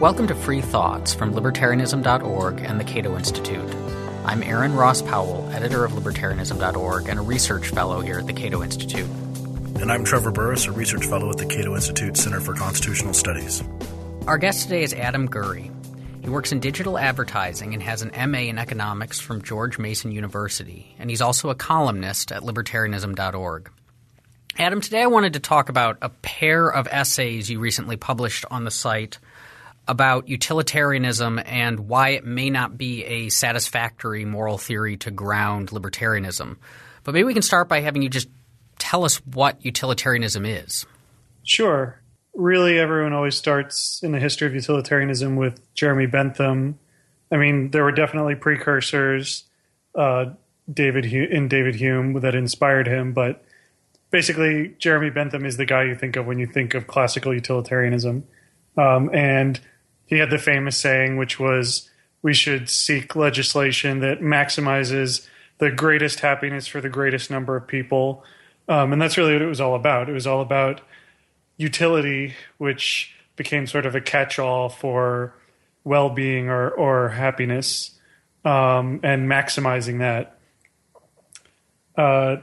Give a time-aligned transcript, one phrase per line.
[0.00, 3.70] Welcome to Free Thoughts from Libertarianism.org and the Cato Institute.
[4.24, 8.62] I'm Aaron Ross Powell, editor of Libertarianism.org and a research fellow here at the Cato
[8.62, 9.10] Institute.
[9.78, 13.62] And I'm Trevor Burrus, a research fellow at the Cato Institute Center for Constitutional Studies.
[14.26, 15.70] Our guest today is Adam Gurri.
[16.22, 20.96] He works in digital advertising and has an MA in economics from George Mason University,
[20.98, 23.70] and he's also a columnist at libertarianism.org.
[24.58, 28.64] Adam, today I wanted to talk about a pair of essays you recently published on
[28.64, 29.18] the site
[29.90, 36.56] about utilitarianism and why it may not be a satisfactory moral theory to ground libertarianism.
[37.04, 38.28] But maybe we can start by having you just
[38.78, 40.86] tell us what utilitarianism is.
[41.42, 42.00] Sure
[42.34, 46.78] really everyone always starts in the history of utilitarianism with Jeremy Bentham.
[47.32, 49.44] I mean, there were definitely precursors,
[49.94, 50.26] uh,
[50.72, 53.44] David in David Hume that inspired him, but
[54.10, 58.24] basically, Jeremy Bentham is the guy you think of when you think of classical utilitarianism.
[58.76, 59.60] Um, and
[60.10, 61.88] he had the famous saying, which was,
[62.20, 65.26] "We should seek legislation that maximizes
[65.58, 68.24] the greatest happiness for the greatest number of people."
[68.68, 70.10] Um, and that's really what it was all about.
[70.10, 70.82] It was all about
[71.56, 75.32] utility, which became sort of a catch-all for
[75.84, 77.98] well-being or or happiness,
[78.44, 80.36] um, and maximizing that.
[81.96, 82.36] Uh,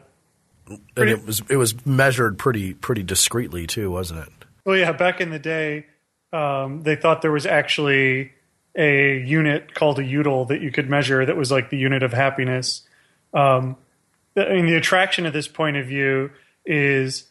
[0.95, 4.33] and it was it was measured pretty pretty discreetly too, wasn't it?
[4.65, 4.91] Well, yeah.
[4.91, 5.85] Back in the day,
[6.33, 8.33] um, they thought there was actually
[8.75, 12.14] a unit called a util that you could measure that was like the unit of
[12.14, 12.84] happiness.
[13.34, 13.75] Um,
[14.36, 16.30] I mean, the attraction of this point of view
[16.66, 17.28] is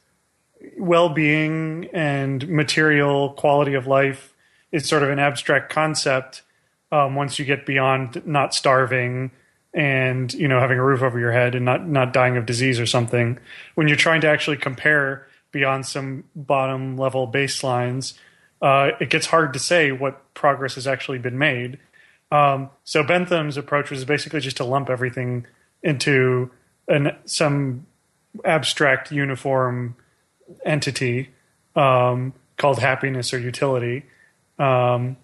[0.78, 4.34] well-being and material quality of life
[4.72, 6.42] is sort of an abstract concept
[6.90, 9.30] um, once you get beyond not starving
[9.74, 12.80] and you know having a roof over your head and not not dying of disease
[12.80, 13.38] or something
[13.74, 18.14] when you're trying to actually compare beyond some bottom level baselines
[18.62, 21.78] uh, it gets hard to say what progress has actually been made
[22.30, 25.46] um, so bentham's approach was basically just to lump everything
[25.82, 26.50] into
[26.88, 27.86] an, some
[28.44, 29.96] abstract uniform
[30.64, 31.30] entity
[31.74, 34.04] um, called happiness or utility.
[34.58, 35.16] Um,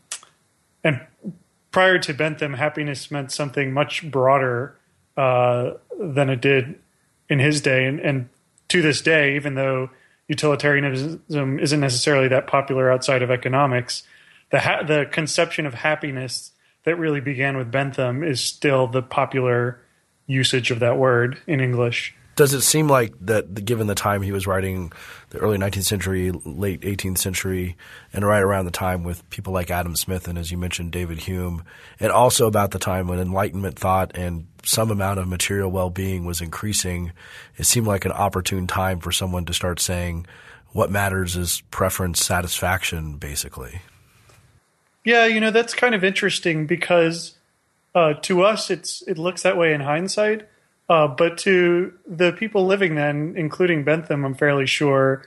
[0.84, 1.00] and
[1.70, 4.76] prior to Bentham, happiness meant something much broader
[5.16, 6.78] uh, than it did
[7.28, 7.86] in his day.
[7.86, 8.28] And, and,
[8.68, 9.90] to this day, even though
[10.28, 14.02] utilitarianism isn't necessarily that popular outside of economics,
[14.50, 16.52] the ha- the conception of happiness
[16.84, 19.80] that really began with Bentham is still the popular
[20.26, 24.32] usage of that word in English does it seem like that given the time he
[24.32, 24.92] was writing
[25.30, 27.76] the early 19th century late 18th century
[28.12, 31.20] and right around the time with people like adam smith and as you mentioned david
[31.20, 31.62] hume
[32.00, 36.40] and also about the time when enlightenment thought and some amount of material well-being was
[36.40, 37.12] increasing
[37.56, 40.26] it seemed like an opportune time for someone to start saying
[40.72, 43.82] what matters is preference satisfaction basically.
[45.04, 47.36] Yeah you know that's kind of interesting because
[47.94, 50.48] uh, to us it's it looks that way in hindsight
[50.92, 55.24] uh, but to the people living then, including Bentham, I'm fairly sure,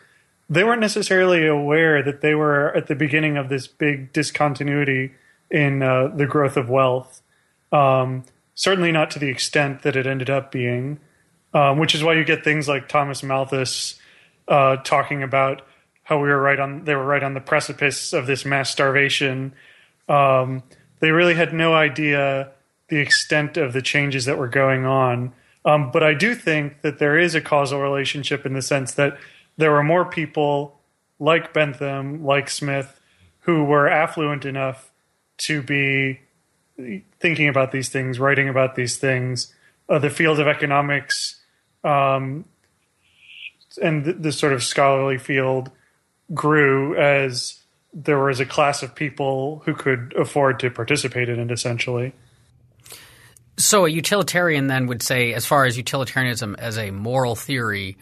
[0.47, 5.13] they weren't necessarily aware that they were at the beginning of this big discontinuity
[5.49, 7.23] in uh, the growth of wealth.
[7.71, 10.99] Um, certainly not to the extent that it ended up being,
[11.55, 13.99] um, which is why you get things like Thomas Malthus
[14.47, 15.63] uh, talking about
[16.03, 19.55] how we were right on they were right on the precipice of this mass starvation.
[20.07, 20.61] Um,
[20.99, 22.51] they really had no idea
[22.89, 25.33] the extent of the changes that were going on.
[25.65, 29.17] Um, but I do think that there is a causal relationship in the sense that
[29.57, 30.79] there were more people
[31.19, 32.99] like Bentham, like Smith,
[33.41, 34.91] who were affluent enough
[35.37, 36.19] to be
[37.19, 39.53] thinking about these things, writing about these things.
[39.89, 41.41] Uh, the field of economics
[41.83, 42.45] um,
[43.81, 45.71] and the, the sort of scholarly field
[46.33, 47.59] grew as
[47.93, 52.13] there was a class of people who could afford to participate in it, essentially.
[53.57, 57.97] So a utilitarian then would say, as far as utilitarianism as a moral theory,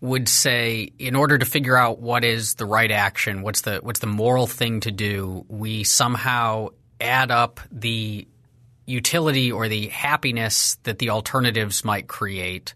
[0.00, 4.00] would say in order to figure out what is the right action, what's the what's
[4.00, 6.68] the moral thing to do, we somehow
[7.00, 8.26] add up the
[8.86, 12.74] utility or the happiness that the alternatives might create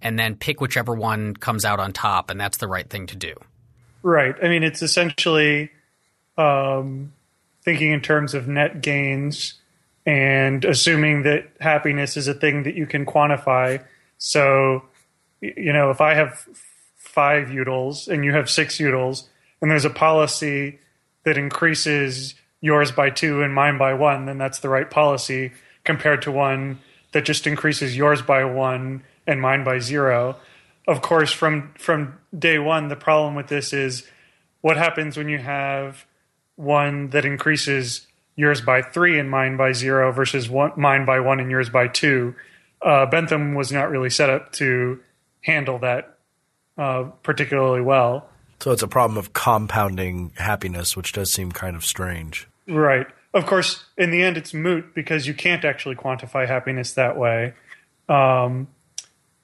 [0.00, 3.16] and then pick whichever one comes out on top and that's the right thing to
[3.16, 3.34] do.
[4.02, 4.34] Right.
[4.42, 5.70] I mean it's essentially
[6.38, 7.12] um,
[7.62, 9.59] thinking in terms of net gains
[10.10, 13.80] and assuming that happiness is a thing that you can quantify.
[14.18, 14.82] So,
[15.40, 16.48] you know, if I have
[16.96, 19.28] five utils and you have six utils,
[19.62, 20.80] and there's a policy
[21.24, 25.52] that increases yours by two and mine by one, then that's the right policy
[25.84, 26.80] compared to one
[27.12, 30.34] that just increases yours by one and mine by zero.
[30.88, 34.08] Of course, from from day one, the problem with this is
[34.60, 36.04] what happens when you have
[36.56, 41.40] one that increases yours by three and mine by zero versus one, mine by one
[41.40, 42.34] and yours by two.
[42.82, 45.00] Uh, Bentham was not really set up to
[45.42, 46.16] handle that
[46.78, 48.28] uh, particularly well.
[48.60, 52.48] So it's a problem of compounding happiness, which does seem kind of strange.
[52.66, 53.06] Right.
[53.32, 57.54] Of course, in the end, it's moot because you can't actually quantify happiness that way.
[58.08, 58.68] Um,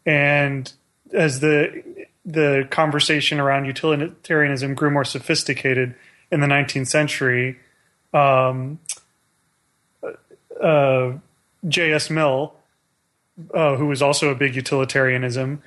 [0.05, 0.73] and
[1.13, 5.95] as the the conversation around utilitarianism grew more sophisticated
[6.33, 7.57] in the 19th century,
[8.17, 8.79] um,
[10.61, 11.13] uh,
[11.69, 12.11] J.S.
[12.11, 12.55] Mill,
[13.53, 15.63] uh, who was also a big utilitarianism,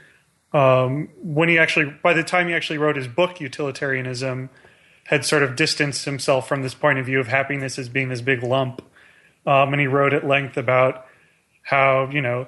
[0.51, 4.49] um, when he actually, by the time he actually wrote his book, Utilitarianism,
[5.05, 8.21] had sort of distanced himself from this point of view of happiness as being this
[8.21, 8.81] big lump.
[9.45, 11.05] Um, and he wrote at length about
[11.63, 12.47] how, you know,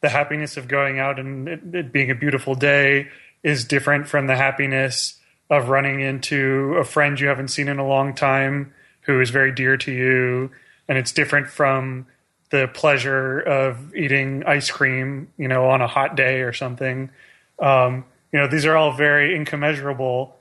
[0.00, 3.08] the happiness of going out and it, it being a beautiful day
[3.42, 5.18] is different from the happiness
[5.50, 8.72] of running into a friend you haven't seen in a long time
[9.08, 10.50] who is very dear to you
[10.86, 12.06] and it's different from
[12.50, 17.10] the pleasure of eating ice cream you know on a hot day or something.
[17.58, 20.36] Um, you know these are all very incommensurable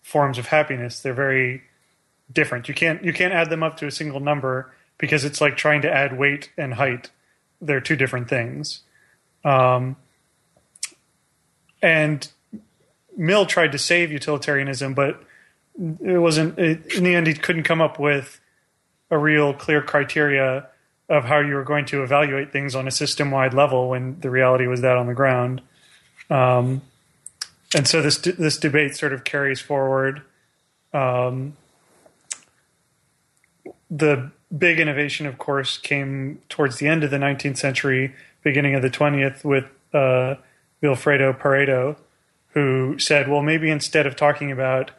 [0.00, 1.00] forms of happiness.
[1.00, 1.64] They're very
[2.32, 2.68] different.
[2.68, 5.82] You can't you can't add them up to a single number because it's like trying
[5.82, 7.10] to add weight and height.
[7.60, 8.82] They're two different things.
[9.44, 9.96] Um,
[11.82, 12.28] and
[13.16, 15.20] Mill tried to save utilitarianism, but
[15.78, 16.58] it wasn't.
[16.58, 18.40] It, in the end, he couldn't come up with
[19.10, 20.68] a real clear criteria
[21.08, 24.66] of how you were going to evaluate things on a system-wide level when the reality
[24.66, 25.60] was that on the ground.
[26.30, 26.82] Um,
[27.74, 30.22] and so this this debate sort of carries forward.
[30.92, 31.56] Um,
[33.90, 38.82] the big innovation, of course, came towards the end of the 19th century, beginning of
[38.82, 40.36] the 20th, with uh,
[40.82, 41.96] Vilfredo Pareto,
[42.48, 44.92] who said, well, maybe instead of talking about,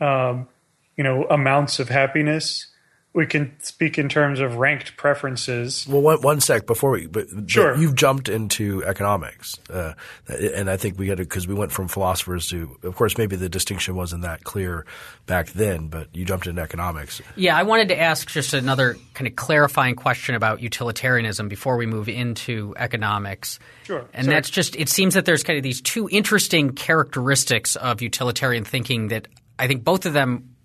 [0.00, 0.48] um,
[0.96, 2.66] you know, amounts of happiness,
[3.12, 5.84] we can speak in terms of ranked preferences.
[5.88, 7.76] Well, one, one sec before we, but, sure.
[7.76, 9.94] you've jumped into economics, uh,
[10.28, 13.34] and I think we got to because we went from philosophers to, of course, maybe
[13.34, 14.86] the distinction wasn't that clear
[15.26, 17.20] back then, but you jumped into economics.
[17.34, 21.86] Yeah, I wanted to ask just another kind of clarifying question about utilitarianism before we
[21.86, 23.58] move into economics.
[23.82, 24.36] Sure, and Sorry.
[24.36, 29.08] that's just it seems that there's kind of these two interesting characteristics of utilitarian thinking
[29.08, 29.26] that
[29.60, 30.56] I think both of them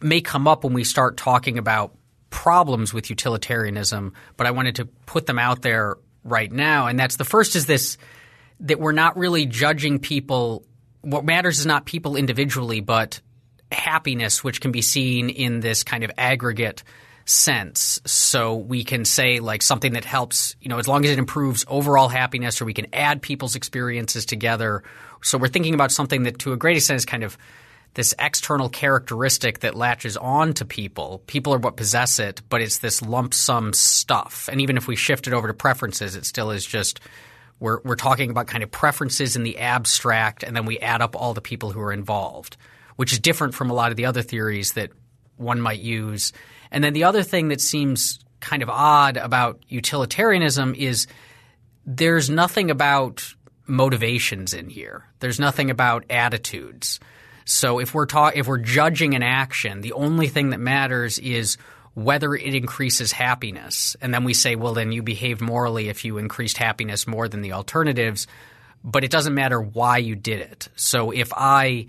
[0.00, 1.94] may come up when we start talking about
[2.30, 6.86] problems with utilitarianism, but I wanted to put them out there right now.
[6.86, 7.98] And that's the first is this
[8.60, 10.64] that we're not really judging people.
[11.02, 13.20] What matters is not people individually, but
[13.70, 16.82] happiness, which can be seen in this kind of aggregate
[17.26, 18.00] sense.
[18.06, 21.64] So we can say like something that helps, you know, as long as it improves
[21.68, 24.82] overall happiness or we can add people's experiences together.
[25.22, 27.36] So we're thinking about something that to a great extent is kind of
[27.94, 31.22] this external characteristic that latches on to people.
[31.26, 34.48] People are what possess it, but it's this lump sum stuff.
[34.50, 37.00] And even if we shift it over to preferences, it still is just
[37.60, 41.16] we're we're talking about kind of preferences in the abstract, and then we add up
[41.16, 42.56] all the people who are involved,
[42.96, 44.90] which is different from a lot of the other theories that
[45.36, 46.32] one might use.
[46.70, 51.06] And then the other thing that seems kind of odd about utilitarianism is
[51.86, 53.34] there's nothing about
[53.66, 55.04] motivations in here.
[55.20, 57.00] There's nothing about attitudes.
[57.44, 61.56] So if we're ta- if we're judging an action, the only thing that matters is
[61.94, 63.96] whether it increases happiness.
[64.00, 67.40] And then we say, well, then you behaved morally if you increased happiness more than
[67.40, 68.26] the alternatives.
[68.82, 70.68] But it doesn't matter why you did it.
[70.76, 71.86] So if I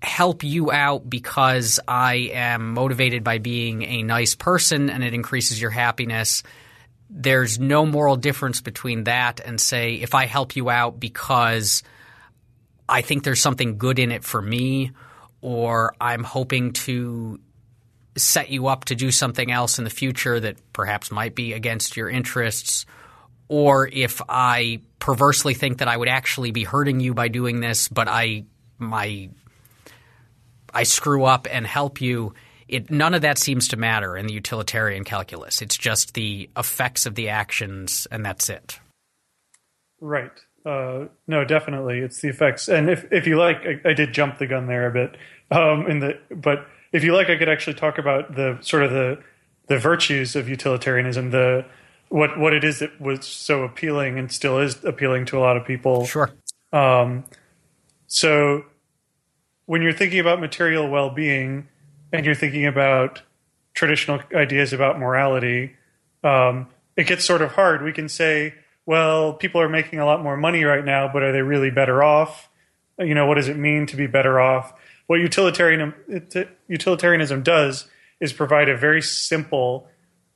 [0.00, 5.60] help you out because I am motivated by being a nice person and it increases
[5.60, 6.42] your happiness,
[7.10, 11.82] there's no moral difference between that and say if I help you out because
[12.88, 14.92] I think there's something good in it for me
[15.40, 17.40] or I'm hoping to
[18.16, 21.96] set you up to do something else in the future that perhaps might be against
[21.96, 22.86] your interests
[23.48, 27.88] or if I perversely think that I would actually be hurting you by doing this
[27.88, 28.44] but I
[28.78, 29.28] my
[30.72, 32.34] I screw up and help you
[32.68, 35.62] it, none of that seems to matter in the utilitarian calculus.
[35.62, 38.80] It's just the effects of the actions, and that's it.
[40.00, 40.32] Right.
[40.66, 42.68] Uh, no, definitely, it's the effects.
[42.68, 45.16] And if if you like, I, I did jump the gun there a bit.
[45.50, 48.90] Um, in the but if you like, I could actually talk about the sort of
[48.90, 49.22] the
[49.68, 51.30] the virtues of utilitarianism.
[51.30, 51.64] The
[52.08, 55.56] what what it is that was so appealing and still is appealing to a lot
[55.56, 56.04] of people.
[56.04, 56.32] Sure.
[56.72, 57.24] Um,
[58.08, 58.64] so
[59.66, 61.68] when you're thinking about material well-being
[62.12, 63.22] and you're thinking about
[63.74, 65.76] traditional ideas about morality,
[66.24, 67.82] um, it gets sort of hard.
[67.82, 68.54] We can say,
[68.86, 72.02] well, people are making a lot more money right now, but are they really better
[72.02, 72.48] off?
[72.98, 74.72] You know, what does it mean to be better off?
[75.06, 75.94] what utilitarian,
[76.68, 77.88] utilitarianism does
[78.20, 79.88] is provide a very simple,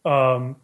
[0.04, 0.56] um,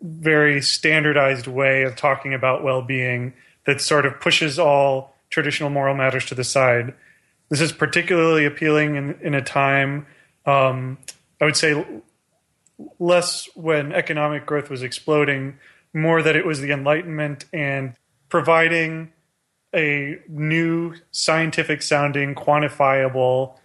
[0.00, 3.34] very standardized way of talking about well being
[3.66, 6.94] that sort of pushes all traditional moral matters to the side.
[7.48, 10.06] This is particularly appealing in, in a time,
[10.46, 10.98] um,
[11.40, 11.86] I would say,
[12.98, 15.58] less when economic growth was exploding,
[15.94, 17.94] more that it was the Enlightenment and
[18.28, 19.12] providing
[19.74, 23.56] a new scientific sounding, quantifiable,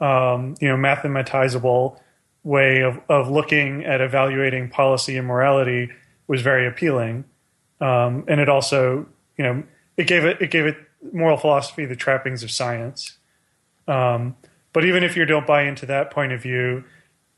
[0.00, 1.98] um, you know, mathematizable
[2.44, 5.90] way of, of looking at evaluating policy and morality
[6.28, 7.24] was very appealing.
[7.80, 9.62] Um, and it also, you know,
[9.96, 10.76] it gave it, it gave it
[11.12, 13.18] moral philosophy the trappings of science.
[13.88, 14.36] Um,
[14.72, 16.84] but even if you don't buy into that point of view,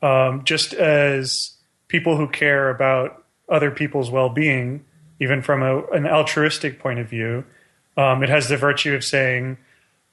[0.01, 4.85] um, just as people who care about other people's well-being,
[5.19, 7.43] even from a, an altruistic point of view,
[7.97, 9.57] um, it has the virtue of saying,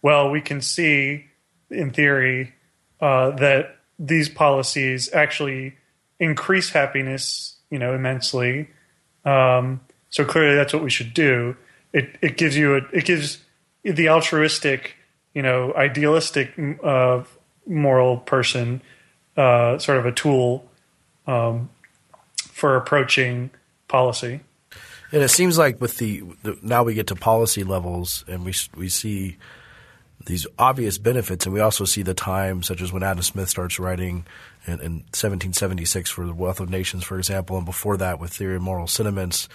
[0.03, 1.27] well, we can see
[1.71, 2.55] in theory
[3.01, 5.77] uh, that these policies actually
[6.19, 8.69] increase happiness, you know, immensely.
[9.25, 11.57] Um, so clearly, that's what we should do.
[11.93, 13.39] It it gives you a, it gives
[13.83, 14.97] the altruistic,
[15.35, 16.53] you know, idealistic
[16.83, 17.23] uh,
[17.67, 18.83] moral person
[19.37, 20.69] uh, sort of a tool
[21.27, 21.69] um,
[22.57, 23.51] for approaching
[23.87, 24.41] policy.
[25.13, 28.55] And it seems like with the, the, now we get to policy levels and we
[28.75, 29.37] we see
[30.25, 33.79] these obvious benefits, and we also see the time, such as when Adam Smith starts
[33.79, 34.25] writing
[34.67, 38.57] in, in 1776 for the Wealth of Nations, for example, and before that with Theory
[38.57, 39.49] of Moral Sentiments,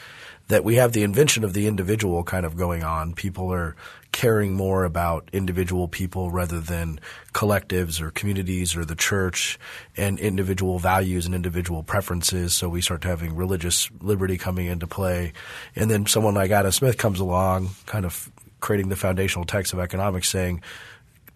[0.47, 3.13] that we have the invention of the individual kind of going on.
[3.13, 3.75] People are
[4.11, 6.99] caring more about individual people rather than
[7.33, 9.57] collectives or communities or the church
[9.95, 12.53] and individual values and individual preferences.
[12.53, 15.31] So we start having religious liberty coming into play.
[15.75, 18.29] And then someone like Adam Smith comes along, kind of
[18.61, 20.61] creating the foundational text of economics saying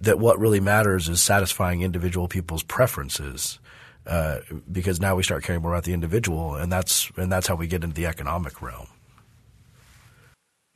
[0.02, 3.60] that what really matters is satisfying individual people's preferences.
[4.08, 4.40] Uh,
[4.72, 7.66] because now we start caring more about the individual, and that's and that's how we
[7.66, 8.88] get into the economic realm.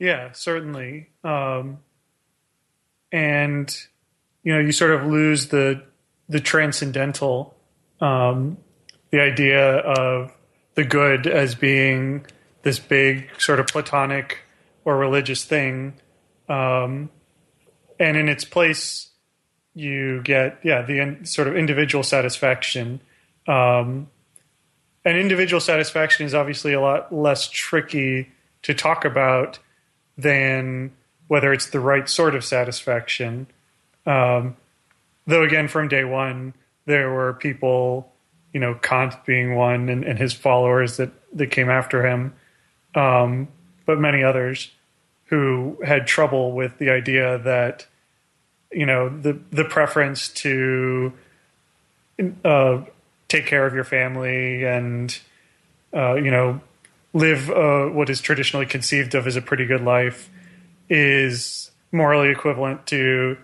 [0.00, 1.10] Yeah, certainly.
[1.22, 1.78] Um,
[3.12, 3.72] and
[4.42, 5.84] you know, you sort of lose the
[6.28, 7.54] the transcendental,
[8.00, 8.58] um,
[9.10, 10.32] the idea of
[10.74, 12.26] the good as being
[12.62, 14.38] this big sort of platonic
[14.84, 15.94] or religious thing,
[16.50, 17.08] um,
[17.98, 19.08] and in its place,
[19.72, 23.00] you get yeah the in, sort of individual satisfaction.
[23.46, 24.08] Um,
[25.04, 28.30] and individual satisfaction is obviously a lot less tricky
[28.62, 29.58] to talk about
[30.18, 30.92] than
[31.28, 33.46] whether it's the right sort of satisfaction.
[34.04, 34.56] Um,
[35.26, 36.52] though again, from day one,
[36.84, 38.12] there were people,
[38.52, 42.34] you know, Kant being one, and, and his followers that that came after him,
[42.96, 43.46] um,
[43.86, 44.72] but many others
[45.30, 47.86] who had trouble with the idea that,
[48.70, 51.12] you know, the the preference to
[52.44, 52.82] uh,
[53.28, 55.18] take care of your family and,
[55.94, 56.60] uh, you know,
[57.12, 60.28] live uh, what is traditionally conceived of as a pretty good life
[60.88, 63.36] is morally equivalent to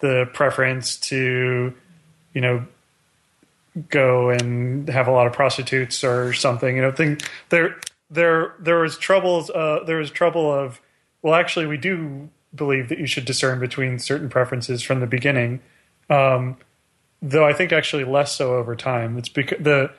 [0.00, 1.72] the preference to,
[2.34, 2.66] you know,
[3.88, 6.74] go and have a lot of prostitutes or something.
[6.74, 7.76] You know, think there
[8.10, 9.50] there there was troubles.
[9.50, 10.80] Uh, there was trouble of
[11.22, 15.60] well, actually, we do believe that you should discern between certain preferences from the beginning.
[16.08, 16.56] Um,
[17.20, 19.18] though I think actually less so over time.
[19.18, 19.90] It's because the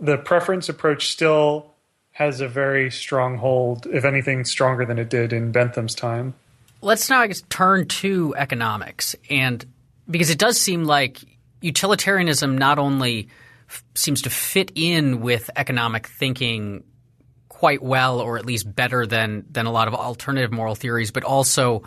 [0.00, 1.72] the preference approach still
[2.12, 6.34] has a very strong hold, if anything, stronger than it did in Bentham's time.
[6.80, 9.64] Let's now turn to economics, and
[10.10, 11.18] because it does seem like
[11.60, 13.28] utilitarianism not only
[13.68, 16.82] f- seems to fit in with economic thinking
[17.62, 21.22] quite well, or at least better than than a lot of alternative moral theories, but
[21.22, 21.84] also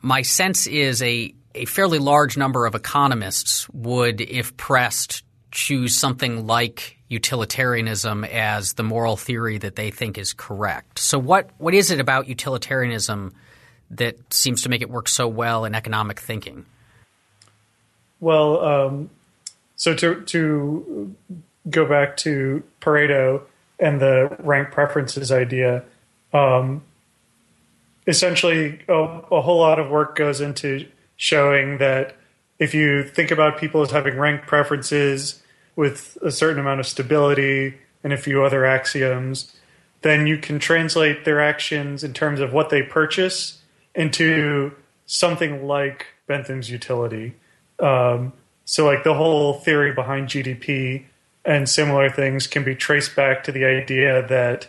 [0.00, 6.46] my sense is a a fairly large number of economists would, if pressed, choose something
[6.46, 10.98] like utilitarianism as the moral theory that they think is correct.
[10.98, 13.34] So what what is it about utilitarianism
[13.90, 16.64] that seems to make it work so well in economic thinking?
[18.18, 19.10] Well, um,
[19.74, 21.14] so to to
[21.68, 23.42] go back to Pareto
[23.78, 25.84] and the rank preferences idea,
[26.32, 26.82] um,
[28.06, 32.16] essentially a, a whole lot of work goes into showing that
[32.58, 35.42] if you think about people as having rank preferences
[35.74, 39.54] with a certain amount of stability and a few other axioms,
[40.02, 43.60] then you can translate their actions in terms of what they purchase
[43.94, 44.72] into
[45.06, 47.34] something like Bentham's utility.
[47.78, 48.32] Um,
[48.64, 51.04] so, like the whole theory behind GDP
[51.46, 54.66] and similar things can be traced back to the idea that,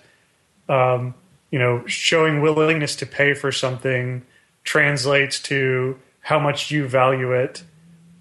[0.69, 1.15] um,
[1.51, 4.23] you know, showing willingness to pay for something
[4.63, 7.63] translates to how much you value it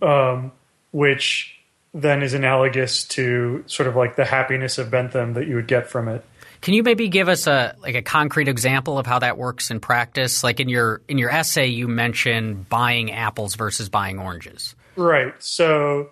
[0.03, 0.53] um,
[0.93, 1.59] which
[1.95, 5.89] then is analogous to sort of like the happiness of Bentham that you would get
[5.89, 6.25] from it.
[6.61, 9.79] Can you maybe give us a like a concrete example of how that works in
[9.79, 10.43] practice?
[10.43, 14.75] Like in your in your essay, you mention buying apples versus buying oranges.
[14.97, 15.35] Right.
[15.39, 16.11] So,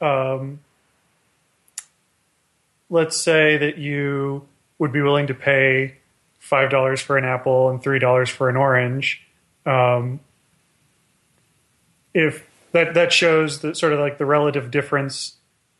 [0.00, 0.60] um,
[2.90, 4.46] let's say that you
[4.78, 5.96] would be willing to pay
[6.38, 9.22] five dollars for an apple and three dollars for an orange.
[9.64, 10.20] Um,
[12.12, 15.36] if that that shows that sort of like the relative difference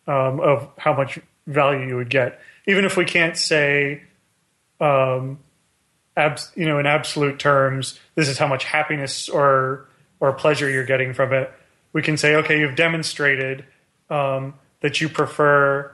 [0.06, 4.02] um, of how much value you would get, even if we can't say,
[4.80, 5.38] um,
[6.16, 9.88] abs- you know, in absolute terms, this is how much happiness or
[10.20, 11.52] or pleasure you're getting from it.
[11.92, 13.64] We can say, okay, you've demonstrated
[14.10, 15.92] um, that you prefer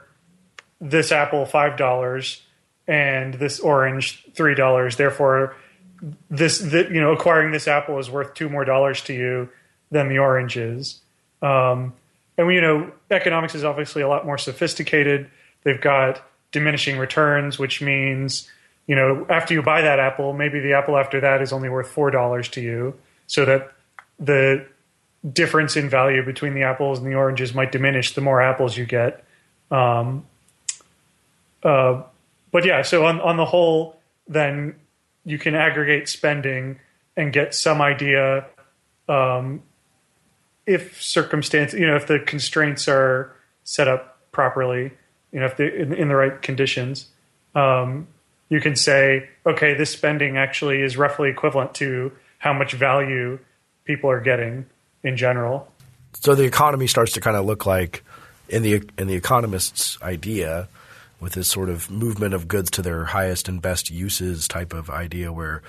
[0.80, 2.42] this apple five dollars
[2.87, 4.97] and this orange three dollars.
[4.97, 5.56] Therefore,
[6.30, 9.49] this the, you know acquiring this apple is worth two more dollars to you
[9.90, 11.00] than the orange is.
[11.42, 11.95] Um,
[12.38, 15.30] and you know, economics is obviously a lot more sophisticated.
[15.62, 18.49] They've got diminishing returns, which means
[18.87, 21.88] you know after you buy that apple, maybe the apple after that is only worth
[21.88, 22.95] four dollars to you,
[23.26, 23.73] so that
[24.18, 24.66] the
[25.33, 28.87] difference in value between the apples and the oranges might diminish the more apples you
[28.87, 29.25] get.
[29.71, 30.25] Um,
[31.63, 32.03] uh,
[32.53, 33.99] but yeah, so on, on the whole,
[34.29, 34.77] then
[35.25, 36.79] you can aggregate spending
[37.17, 38.47] and get some idea
[39.09, 39.63] um,
[40.67, 43.35] if circumstance, you know, if the constraints are
[43.65, 44.93] set up properly,
[45.33, 47.09] you know, if in, in the right conditions,
[47.55, 48.07] um,
[48.49, 53.39] you can say, okay, this spending actually is roughly equivalent to how much value
[53.85, 54.67] people are getting
[55.03, 55.71] in general.
[56.15, 58.05] So the economy starts to kind of look like
[58.49, 60.69] in the in the economist's idea
[61.20, 64.90] with this sort of movement of goods to their highest and best uses type of
[64.90, 65.62] idea where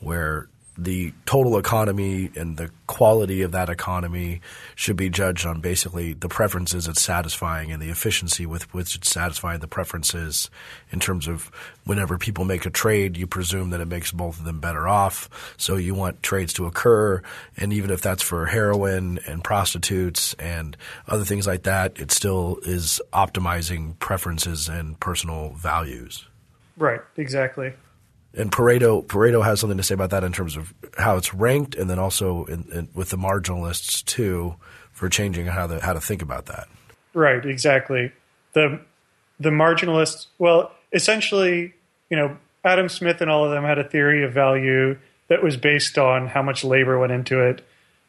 [0.00, 0.48] where
[0.78, 4.40] the total economy and the quality of that economy
[4.76, 9.10] should be judged on basically the preferences it's satisfying and the efficiency with which it's
[9.10, 10.48] satisfying the preferences
[10.92, 11.50] in terms of
[11.84, 15.28] whenever people make a trade, you presume that it makes both of them better off.
[15.56, 17.22] So you want trades to occur.
[17.56, 20.76] And even if that's for heroin and prostitutes and
[21.08, 26.24] other things like that, it still is optimizing preferences and personal values.
[26.76, 27.72] Right, exactly
[28.38, 31.74] and Pareto Pareto has something to say about that in terms of how it's ranked,
[31.74, 34.54] and then also in, in, with the marginalists too
[34.92, 36.68] for changing how the, how to think about that.
[37.14, 38.12] Right, exactly.
[38.52, 38.80] The
[39.40, 41.74] the marginalists, well, essentially,
[42.10, 44.98] you know, Adam Smith and all of them had a theory of value
[45.28, 47.66] that was based on how much labor went into it.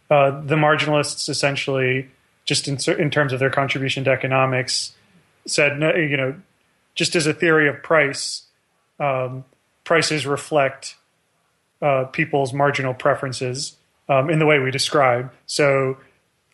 [0.10, 2.10] Uh, the marginalists essentially,
[2.46, 4.94] just in, in terms of their contribution to economics,
[5.46, 6.36] said, you know,
[6.96, 8.44] just as a theory of price.
[9.00, 9.46] Um,
[9.89, 10.95] prices reflect
[11.82, 13.75] uh, people's marginal preferences
[14.08, 15.34] um, in the way we describe.
[15.47, 15.97] So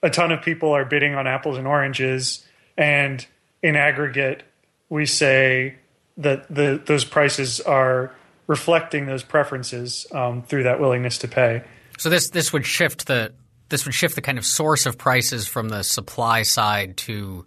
[0.01, 3.27] a ton of people are bidding on apples and oranges, and
[3.61, 4.43] in aggregate,
[4.87, 5.75] we say
[6.15, 8.15] that the, those prices are
[8.47, 11.61] reflecting those preferences um, through that willingness to pay.
[11.97, 13.33] So this this would shift the
[13.67, 17.45] this would shift the kind of source of prices from the supply side to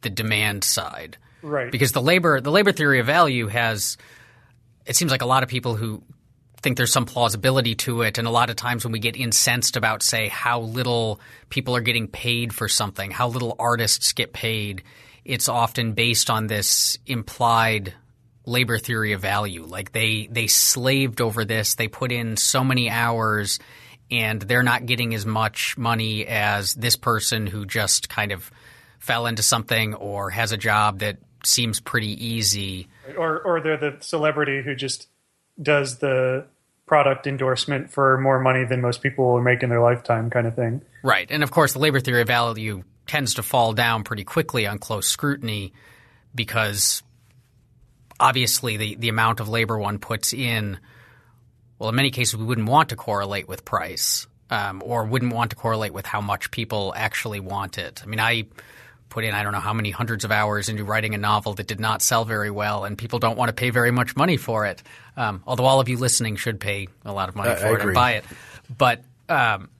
[0.00, 1.70] the demand side, right?
[1.70, 3.96] Because the labor the labor theory of value has
[4.86, 6.02] it seems like a lot of people who
[6.64, 8.18] think there's some plausibility to it.
[8.18, 11.20] And a lot of times when we get incensed about, say, how little
[11.50, 14.82] people are getting paid for something, how little artists get paid,
[15.24, 17.94] it's often based on this implied
[18.46, 19.64] labor theory of value.
[19.64, 23.58] Like they they slaved over this, they put in so many hours,
[24.10, 28.50] and they're not getting as much money as this person who just kind of
[28.98, 32.88] fell into something or has a job that seems pretty easy.
[33.16, 35.08] Or or they're the celebrity who just
[35.60, 36.46] does the
[36.86, 40.54] product endorsement for more money than most people will make in their lifetime kind of
[40.54, 40.82] thing.
[41.02, 41.26] Right.
[41.30, 44.78] And of course the labor theory of value tends to fall down pretty quickly on
[44.78, 45.72] close scrutiny
[46.34, 47.02] because
[48.20, 50.78] obviously the, the amount of labor one puts in
[51.78, 55.50] well in many cases we wouldn't want to correlate with price um, or wouldn't want
[55.50, 58.02] to correlate with how much people actually want it.
[58.02, 58.44] I mean I
[59.14, 61.68] put in I don't know how many hundreds of hours into writing a novel that
[61.68, 64.66] did not sell very well, and people don't want to pay very much money for
[64.66, 64.82] it.
[65.16, 67.70] Um, although all of you listening should pay a lot of money I, for I
[67.70, 67.84] it agree.
[67.86, 68.24] and buy it,
[68.76, 69.02] but.
[69.28, 69.70] Um,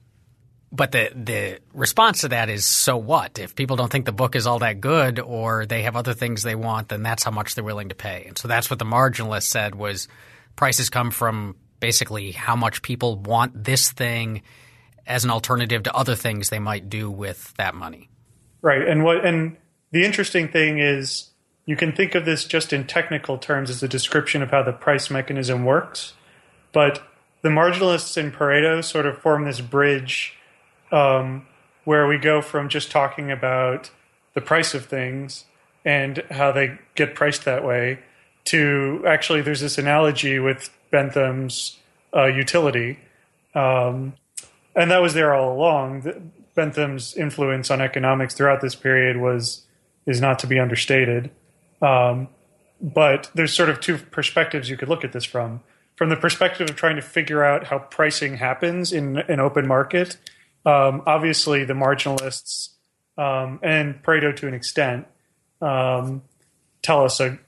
[0.71, 3.39] but the the response to that is so what?
[3.39, 6.43] If people don't think the book is all that good or they have other things
[6.43, 8.25] they want, then that's how much they're willing to pay.
[8.27, 10.09] And so that's what the marginalist said was
[10.57, 14.41] prices come from basically how much people want this thing
[15.07, 18.09] as an alternative to other things they might do with that money.
[18.65, 18.87] Right.
[18.87, 19.57] And what and
[19.91, 21.29] the interesting thing is
[21.67, 24.73] you can think of this just in technical terms as a description of how the
[24.73, 26.13] price mechanism works,
[26.73, 27.03] but
[27.43, 30.33] the marginalists in Pareto sort of form this bridge
[30.91, 31.45] um,
[31.83, 33.91] where we go from just talking about
[34.33, 35.45] the price of things
[35.85, 37.99] and how they get priced that way
[38.45, 41.77] to actually there's this analogy with Bentham's
[42.15, 42.97] uh, utility.
[43.53, 44.15] Um,
[44.75, 46.31] and that was there all along.
[46.55, 49.65] Bentham's influence on economics throughout this period was
[50.05, 51.31] is not to be understated.
[51.81, 52.29] Um,
[52.81, 55.61] but there's sort of two perspectives you could look at this from.
[55.95, 60.17] From the perspective of trying to figure out how pricing happens in an open market,
[60.65, 62.69] um, obviously the marginalists
[63.17, 65.07] um, and Pareto to an extent
[65.61, 66.21] um,
[66.81, 67.39] tell us a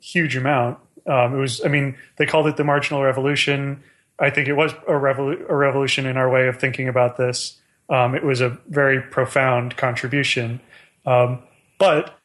[0.00, 0.78] huge amount.
[1.06, 3.82] Um, it was, I mean, they called it the marginal revolution.
[4.18, 7.58] I think it was a, revolu- a revolution in our way of thinking about this.
[7.88, 10.60] Um, it was a very profound contribution.
[11.06, 11.42] Um,
[11.78, 12.18] but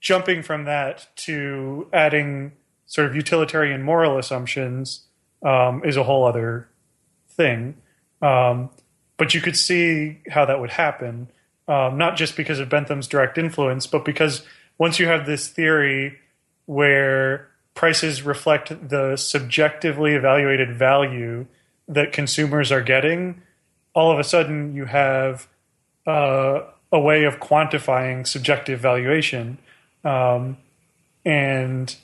[0.00, 2.52] jumping from that to adding
[2.86, 5.06] sort of utilitarian moral assumptions
[5.44, 6.68] um, is a whole other
[7.28, 7.76] thing.
[8.22, 8.70] Um,
[9.16, 11.28] but you could see how that would happen,
[11.66, 14.42] um, not just because of Bentham's direct influence, but because
[14.78, 16.18] once you have this theory
[16.66, 21.46] where prices reflect the subjectively evaluated value
[21.88, 23.42] that consumers are getting,
[23.94, 25.48] all of a sudden you have
[26.06, 26.60] uh,
[26.92, 29.58] a way of quantifying subjective valuation.
[30.04, 30.56] Um,
[31.24, 31.94] and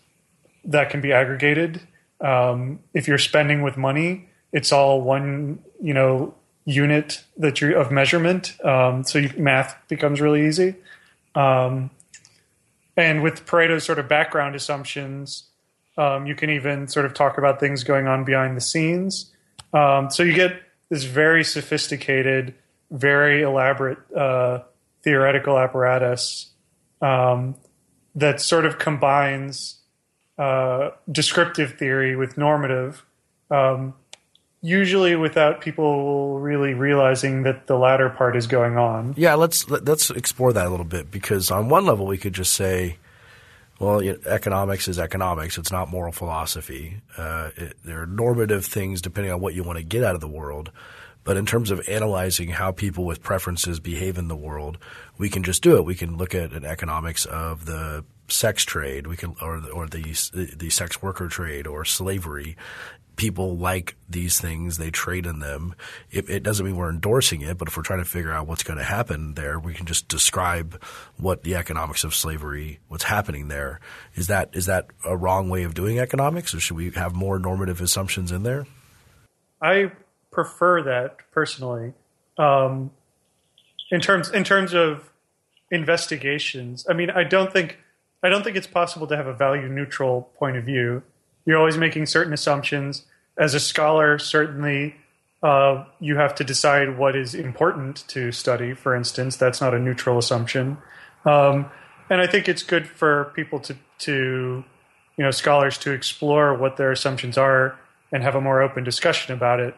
[0.64, 1.80] that can be aggregated.
[2.20, 7.90] Um, if you're spending with money, it's all one, you know, unit that you of
[7.90, 8.56] measurement.
[8.64, 10.76] Um, so you, math becomes really easy.
[11.34, 11.90] Um,
[12.96, 15.44] and with Pareto's sort of background assumptions,
[15.98, 19.32] um, you can even sort of talk about things going on behind the scenes.
[19.72, 22.54] Um, so you get this very sophisticated,
[22.90, 24.60] very elaborate uh,
[25.02, 26.50] theoretical apparatus
[27.00, 27.54] um,
[28.14, 29.80] that sort of combines
[30.38, 33.04] uh, descriptive theory with normative,
[33.50, 33.94] um,
[34.62, 39.14] usually without people really realizing that the latter part is going on.
[39.16, 42.54] Yeah, let's let's explore that a little bit because on one level we could just
[42.54, 42.96] say,
[43.84, 47.00] well, you know, economics is economics; it's not moral philosophy.
[47.16, 50.20] Uh, it, there are normative things depending on what you want to get out of
[50.20, 50.70] the world.
[51.24, 54.78] But in terms of analyzing how people with preferences behave in the world,
[55.16, 55.84] we can just do it.
[55.84, 60.52] We can look at an economics of the sex trade, we can, or or the
[60.56, 62.56] the sex worker trade or slavery.
[63.16, 65.76] People like these things; they trade in them.
[66.10, 68.64] It, it doesn't mean we're endorsing it, but if we're trying to figure out what's
[68.64, 70.82] going to happen there, we can just describe
[71.16, 73.78] what the economics of slavery, what's happening there.
[74.16, 77.38] Is that is that a wrong way of doing economics, or should we have more
[77.38, 78.66] normative assumptions in there?
[79.62, 79.92] I
[80.34, 81.94] prefer that personally.
[82.36, 82.90] Um,
[83.90, 85.10] in terms in terms of
[85.70, 87.78] investigations, I mean, I don't think
[88.22, 91.02] I don't think it's possible to have a value neutral point of view.
[91.46, 93.04] You're always making certain assumptions.
[93.36, 94.96] As a scholar, certainly
[95.42, 98.72] uh, you have to decide what is important to study.
[98.74, 100.78] For instance, that's not a neutral assumption.
[101.24, 101.70] Um,
[102.08, 104.64] and I think it's good for people to, to,
[105.16, 107.78] you know, scholars to explore what their assumptions are
[108.12, 109.74] and have a more open discussion about it.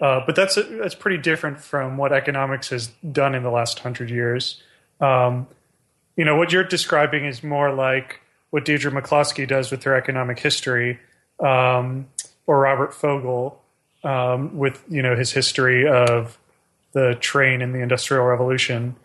[0.00, 4.10] Uh, but that's that's pretty different from what economics has done in the last hundred
[4.10, 4.62] years.
[5.00, 5.46] Um,
[6.16, 10.38] you know, what you're describing is more like what Deirdre McCloskey does with her economic
[10.38, 11.00] history,
[11.40, 12.08] um,
[12.46, 13.60] or Robert Fogel
[14.02, 16.38] um, with you know his history of
[16.92, 18.96] the train in the Industrial Revolution,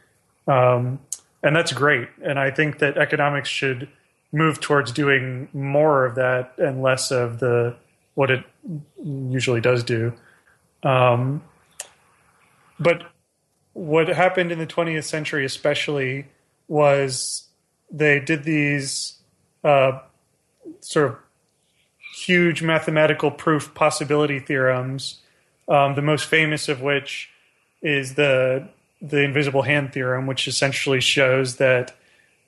[0.48, 1.00] um,
[1.44, 2.10] and that's great.
[2.24, 3.90] And I think that economics should
[4.32, 7.76] move towards doing more of that and less of the
[8.16, 8.44] what it
[9.04, 10.14] usually does do.
[10.84, 11.44] Um,
[12.80, 13.04] but
[13.74, 16.28] what happened in the 20th century, especially
[16.68, 17.48] was
[17.92, 19.18] they did these
[19.64, 20.00] uh,
[20.82, 21.18] sort of
[22.16, 25.20] huge mathematical proof possibility theorems.
[25.68, 27.30] Um, the most famous of which
[27.82, 28.68] is the
[29.02, 31.96] the invisible hand theorem, which essentially shows that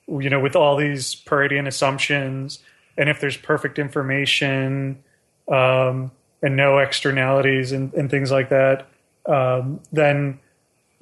[0.08, 2.58] you know with all these Paretian assumptions,
[2.96, 5.02] and if there's perfect information
[5.48, 6.10] um,
[6.42, 8.88] and no externalities and, and things like that,
[9.26, 10.40] um, then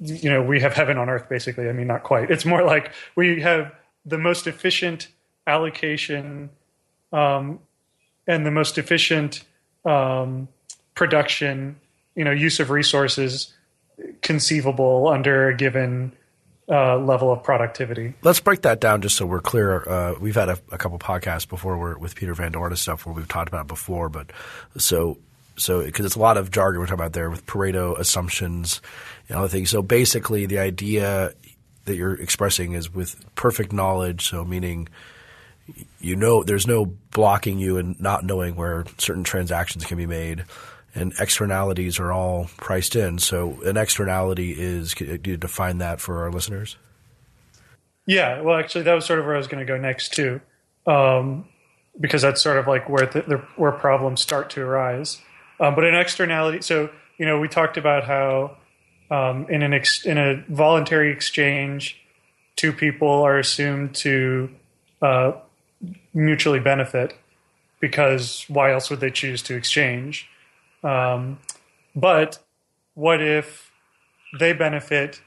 [0.01, 1.69] you know, we have heaven on earth, basically.
[1.69, 2.31] I mean, not quite.
[2.31, 3.71] It's more like we have
[4.05, 5.09] the most efficient
[5.45, 6.49] allocation
[7.13, 7.59] um,
[8.27, 9.43] and the most efficient
[9.85, 10.47] um,
[10.95, 11.79] production,
[12.15, 13.53] you know, use of resources
[14.21, 16.13] conceivable under a given
[16.67, 18.15] uh, level of productivity.
[18.23, 19.87] Let's break that down just so we're clear.
[19.87, 23.05] Uh, we've had a, a couple podcasts before where, with Peter Van Doren and stuff
[23.05, 24.31] where we've talked about it before, but
[24.77, 25.19] so
[25.57, 28.81] so because it's a lot of jargon we're talking about there with Pareto assumptions
[29.27, 29.69] and other things.
[29.69, 31.33] So basically, the idea
[31.85, 34.27] that you're expressing is with perfect knowledge.
[34.27, 34.87] So meaning
[35.99, 40.45] you know there's no blocking you and not knowing where certain transactions can be made.
[40.93, 43.17] and externalities are all priced in.
[43.17, 46.77] So an externality is, could you define that for our listeners?
[48.05, 50.41] Yeah, well, actually, that was sort of where I was going to go next too,
[50.85, 51.47] um,
[51.99, 55.21] because that's sort of like where the, the, where problems start to arise.
[55.61, 58.57] Um, but an externality, so you know, we talked about how
[59.11, 62.01] um, in an ex, in a voluntary exchange,
[62.55, 64.49] two people are assumed to
[65.01, 65.33] uh,
[66.13, 67.15] mutually benefit
[67.79, 70.27] because why else would they choose to exchange?
[70.83, 71.39] Um,
[71.95, 72.39] but
[72.95, 73.71] what if
[74.39, 75.21] they benefit,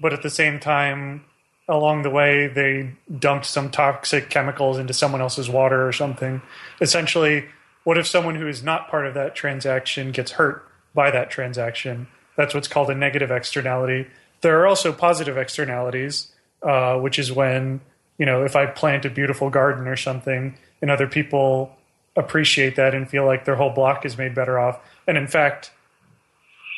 [0.00, 1.24] but at the same time,
[1.68, 6.40] along the way, they dumped some toxic chemicals into someone else's water or something?
[6.80, 7.46] Essentially,
[7.86, 12.08] what if someone who is not part of that transaction gets hurt by that transaction?
[12.36, 14.08] That's what's called a negative externality.
[14.40, 16.32] There are also positive externalities,
[16.64, 17.80] uh, which is when,
[18.18, 21.76] you know, if I plant a beautiful garden or something and other people
[22.16, 24.80] appreciate that and feel like their whole block is made better off.
[25.06, 25.70] And in fact,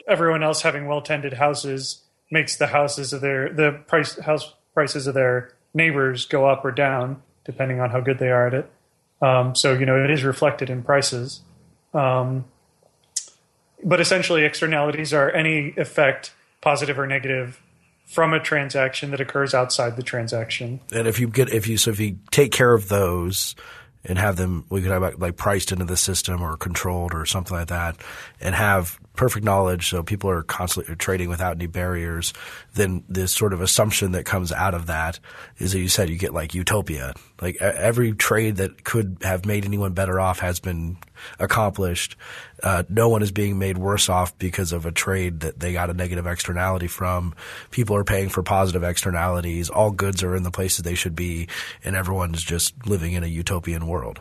[0.06, 5.06] everyone else having well tended houses makes the houses of their the price house prices
[5.06, 8.70] of their neighbors go up or down depending on how good they are at it.
[9.20, 11.40] Um, so you know it is reflected in prices.
[11.94, 12.44] Um,
[13.82, 17.60] but essentially, externalities are any effect, positive or negative,
[18.06, 20.80] from a transaction that occurs outside the transaction.
[20.92, 23.54] And if you get if you so if you take care of those,
[24.04, 27.56] and have them we could have like priced into the system or controlled or something
[27.56, 27.96] like that
[28.40, 32.32] and have perfect knowledge so people are constantly trading without any barriers
[32.74, 35.18] then this sort of assumption that comes out of that
[35.58, 37.12] is that you said you get like utopia.
[37.40, 40.96] Like every trade that could have made anyone better off has been
[41.38, 42.16] accomplished.
[42.62, 45.90] Uh, no one is being made worse off because of a trade that they got
[45.90, 47.34] a negative externality from.
[47.70, 49.68] People are paying for positive externalities.
[49.68, 51.48] All goods are in the places they should be
[51.84, 54.20] and everyone's just living in a utopian world.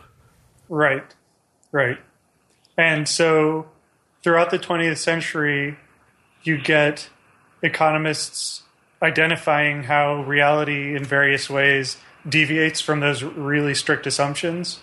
[0.68, 1.14] Right.
[1.72, 1.98] Right.
[2.76, 3.68] And so
[4.22, 5.76] throughout the 20th century,
[6.42, 7.08] you get
[7.62, 8.62] economists
[9.02, 11.96] identifying how reality in various ways
[12.28, 14.80] deviates from those really strict assumptions,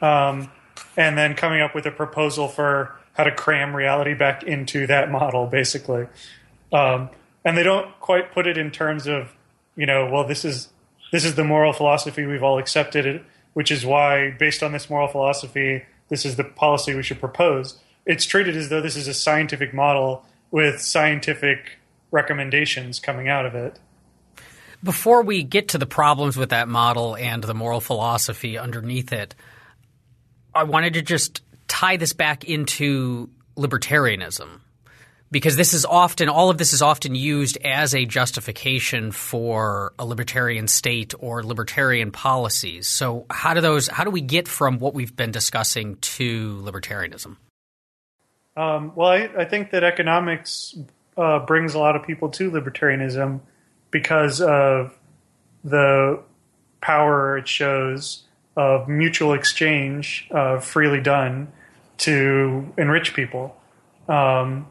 [0.00, 0.50] um,
[0.96, 5.10] and then coming up with a proposal for how to cram reality back into that
[5.10, 6.06] model, basically.
[6.72, 7.10] Um,
[7.44, 9.28] and they don't quite put it in terms of,
[9.74, 10.68] you know, well, this is
[11.10, 15.08] this is the moral philosophy we've all accepted, which is why, based on this moral
[15.08, 19.14] philosophy, this is the policy we should propose it's treated as though this is a
[19.14, 21.78] scientific model with scientific
[22.10, 23.78] recommendations coming out of it.
[24.82, 29.34] Before we get to the problems with that model and the moral philosophy underneath it,
[30.54, 34.60] I wanted to just tie this back into libertarianism
[35.30, 40.06] because this is often all of this is often used as a justification for a
[40.06, 42.86] libertarian state or libertarian policies.
[42.86, 47.36] So how do those how do we get from what we've been discussing to libertarianism?
[48.58, 50.76] Um, well, I, I, think that economics
[51.16, 53.38] uh, brings a lot of people to libertarianism
[53.92, 54.98] because of
[55.62, 56.20] the
[56.80, 58.24] power it shows
[58.56, 61.52] of mutual exchange uh, freely done
[61.98, 63.56] to enrich people.
[64.08, 64.66] Um,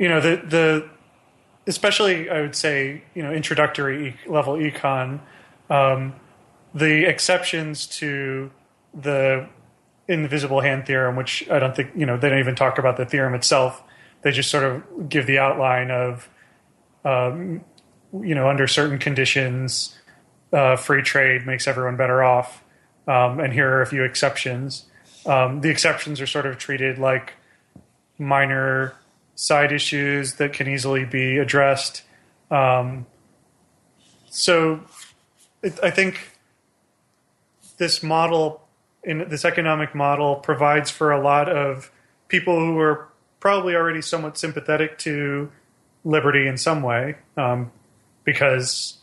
[0.00, 0.90] you know, the the
[1.68, 5.20] especially I would say you know introductory level econ,
[5.68, 6.14] um,
[6.74, 8.50] the exceptions to
[8.92, 9.48] the
[10.10, 13.06] invisible hand theorem, which I don't think you know they don't even talk about the
[13.06, 13.82] theorem itself.
[14.22, 16.28] They just sort of give the outline of,
[17.04, 17.64] um,
[18.12, 19.96] you know, under certain conditions,
[20.52, 22.62] uh, free trade makes everyone better off.
[23.08, 24.84] Um, and here are a few exceptions.
[25.24, 27.34] Um, the exceptions are sort of treated like
[28.18, 28.94] minor
[29.36, 32.02] side issues that can easily be addressed.
[32.50, 33.06] Um,
[34.28, 34.80] so,
[35.62, 36.36] it, I think
[37.78, 38.68] this model
[39.02, 41.90] in this economic model provides for a lot of
[42.28, 43.08] people who are
[43.40, 45.50] probably already somewhat sympathetic to
[46.04, 47.72] liberty in some way, um,
[48.24, 48.98] because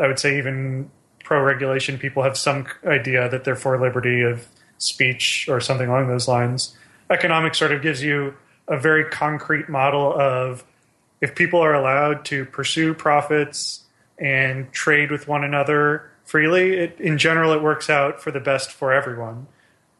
[0.00, 0.90] I would say even
[1.24, 4.46] pro regulation people have some idea that they're for liberty of
[4.78, 6.76] speech or something along those lines.
[7.10, 8.34] Economics sort of gives you
[8.68, 10.64] a very concrete model of
[11.20, 13.84] if people are allowed to pursue profits
[14.18, 18.70] and trade with one another freely, it, in general, it works out for the best
[18.70, 19.46] for everyone.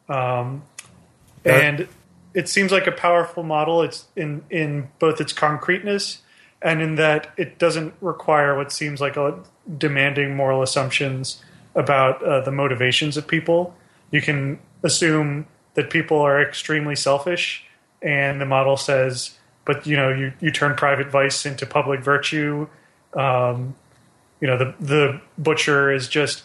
[0.09, 0.63] Um,
[1.45, 1.89] and
[2.35, 3.83] it seems like a powerful model.
[3.83, 6.23] It's in in both its concreteness
[6.61, 9.39] and in that it doesn't require what seems like a
[9.79, 11.43] demanding moral assumptions
[11.75, 13.75] about uh, the motivations of people.
[14.11, 17.65] You can assume that people are extremely selfish,
[18.03, 22.69] and the model says, but you know, you, you turn private vice into public virtue.
[23.15, 23.77] Um,
[24.41, 26.45] you know the the butcher is just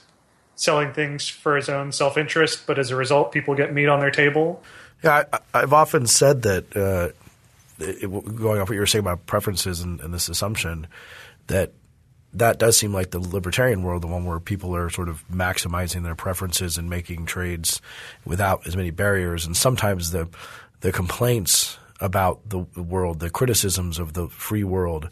[0.56, 4.00] selling things for his own self interest, but as a result, people get meat on
[4.00, 4.62] their table.
[5.04, 7.10] Yeah, I, have often said that, uh,
[7.80, 10.88] it, going off what you were saying about preferences and, and this assumption,
[11.48, 11.74] that
[12.36, 16.04] that does seem like the libertarian world, the one where people are sort of maximizing
[16.04, 17.82] their preferences and making trades
[18.26, 19.46] without as many barriers.
[19.46, 20.30] And sometimes the
[20.80, 25.10] the complaints about the world, the criticisms of the free world,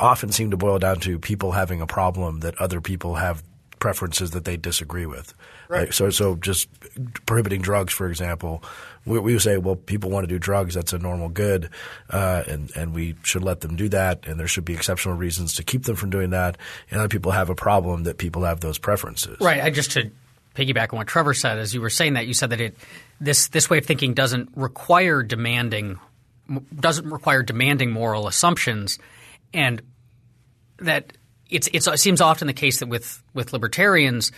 [0.00, 3.42] often seem to boil down to people having a problem that other people have
[3.78, 5.34] preferences that they disagree with.
[5.68, 5.80] Right.
[5.80, 6.68] Like, so, so just
[7.26, 8.62] prohibiting drugs, for example,
[9.06, 10.74] we, we say, well, people want to do drugs.
[10.74, 11.70] That's a normal good,
[12.10, 14.26] uh, and and we should let them do that.
[14.26, 16.58] And there should be exceptional reasons to keep them from doing that.
[16.90, 19.38] And other people have a problem that people have those preferences.
[19.40, 19.62] Right.
[19.62, 20.10] I just to
[20.54, 22.76] piggyback on what Trevor said, as you were saying that, you said that it
[23.20, 25.98] this this way of thinking doesn't require demanding
[26.74, 28.98] doesn't require demanding moral assumptions,
[29.54, 29.80] and
[30.80, 31.12] that
[31.48, 34.32] it's, it's it seems often the case that with with libertarians,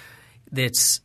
[0.50, 1.00] that's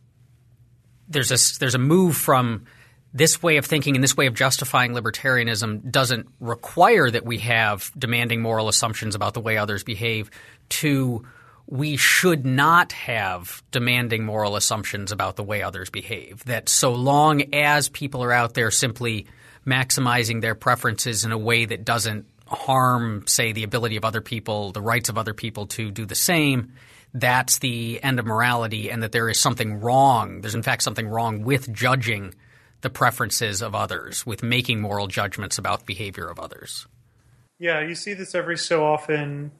[1.08, 2.66] there's a there's a move from
[3.14, 7.90] this way of thinking and this way of justifying libertarianism doesn't require that we have
[7.98, 10.30] demanding moral assumptions about the way others behave
[10.68, 11.24] to
[11.66, 16.42] we should not have demanding moral assumptions about the way others behave.
[16.44, 19.26] That so long as people are out there simply
[19.66, 24.72] maximizing their preferences in a way that doesn't harm, say, the ability of other people,
[24.72, 26.72] the rights of other people to do the same,
[27.14, 30.40] that's the end of morality, and that there is something wrong.
[30.40, 32.34] There's, in fact, something wrong with judging
[32.80, 36.86] the preferences of others, with making moral judgments about behavior of others.
[37.58, 39.50] Yeah, you see this every so often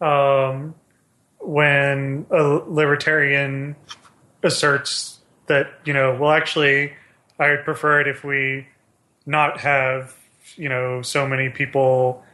[0.00, 0.74] um,
[1.40, 3.74] when a libertarian
[4.42, 6.92] asserts that, you know, well, actually,
[7.38, 8.68] I would prefer it if we
[9.26, 10.14] not have
[10.56, 12.24] you know so many people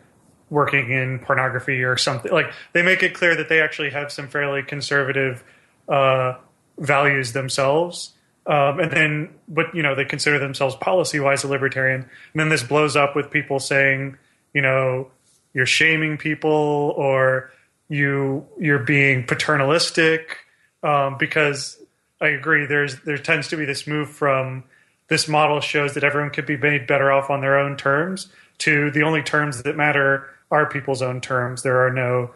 [0.50, 2.33] working in pornography or something.
[2.33, 5.44] Like they make it clear that they actually have some fairly conservative
[5.88, 6.35] uh,
[6.78, 8.14] values themselves.
[8.46, 12.00] Um, and then but you know they consider themselves policy wise a libertarian.
[12.00, 14.16] And then this blows up with people saying
[14.54, 15.11] you know
[15.52, 17.50] you're shaming people or
[17.88, 20.38] you you're being paternalistic.
[20.83, 21.78] Um, because
[22.20, 24.64] I agree there's there tends to be this move from
[25.09, 28.90] this model shows that everyone could be made better off on their own terms to
[28.90, 31.62] the only terms that matter are people's own terms.
[31.62, 32.31] There are no,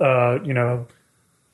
[0.00, 0.86] uh, you know,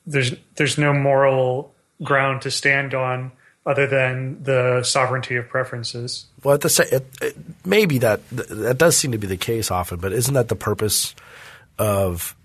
[0.05, 3.31] there's there's no moral ground to stand on
[3.65, 6.25] other than the sovereignty of preferences.
[6.43, 9.99] Well, at the it, it, maybe that that does seem to be the case often,
[9.99, 11.15] but isn't that the purpose
[11.79, 12.35] of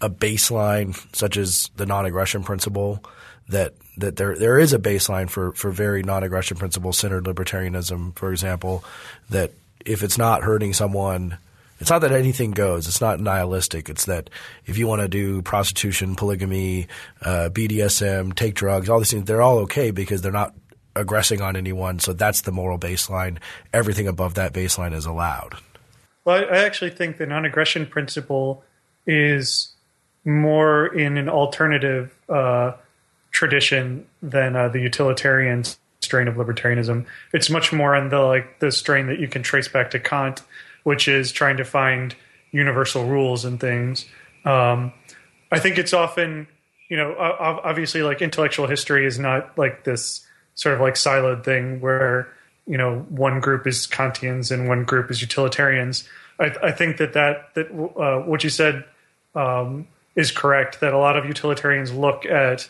[0.00, 3.04] a baseline such as the non-aggression principle
[3.48, 8.32] that that there there is a baseline for for very non-aggression principle centered libertarianism, for
[8.32, 8.84] example,
[9.30, 9.52] that
[9.84, 11.38] if it's not hurting someone,
[11.80, 12.88] it's not that anything goes.
[12.88, 13.88] It's not nihilistic.
[13.88, 14.30] It's that
[14.66, 16.88] if you want to do prostitution, polygamy,
[17.20, 20.54] uh, BDSM, take drugs, all these things, they're all okay because they're not
[20.96, 21.98] aggressing on anyone.
[21.98, 23.38] So that's the moral baseline.
[23.72, 25.56] Everything above that baseline is allowed.
[26.24, 28.64] Well, I actually think the non-aggression principle
[29.06, 29.73] is
[30.24, 32.14] more in an alternative.
[32.28, 32.72] Uh,
[33.34, 35.64] tradition than uh, the utilitarian
[36.00, 37.04] strain of libertarianism.
[37.34, 40.40] It's much more in the like the strain that you can trace back to Kant,
[40.84, 42.14] which is trying to find
[42.52, 44.06] universal rules and things.
[44.44, 44.92] Um,
[45.50, 46.46] I think it's often,
[46.88, 51.80] you know, obviously like intellectual history is not like this sort of like siloed thing
[51.80, 52.28] where
[52.66, 56.08] you know one group is Kantians and one group is utilitarians.
[56.38, 58.84] I, I think that that that uh, what you said
[59.34, 60.80] um, is correct.
[60.80, 62.68] That a lot of utilitarians look at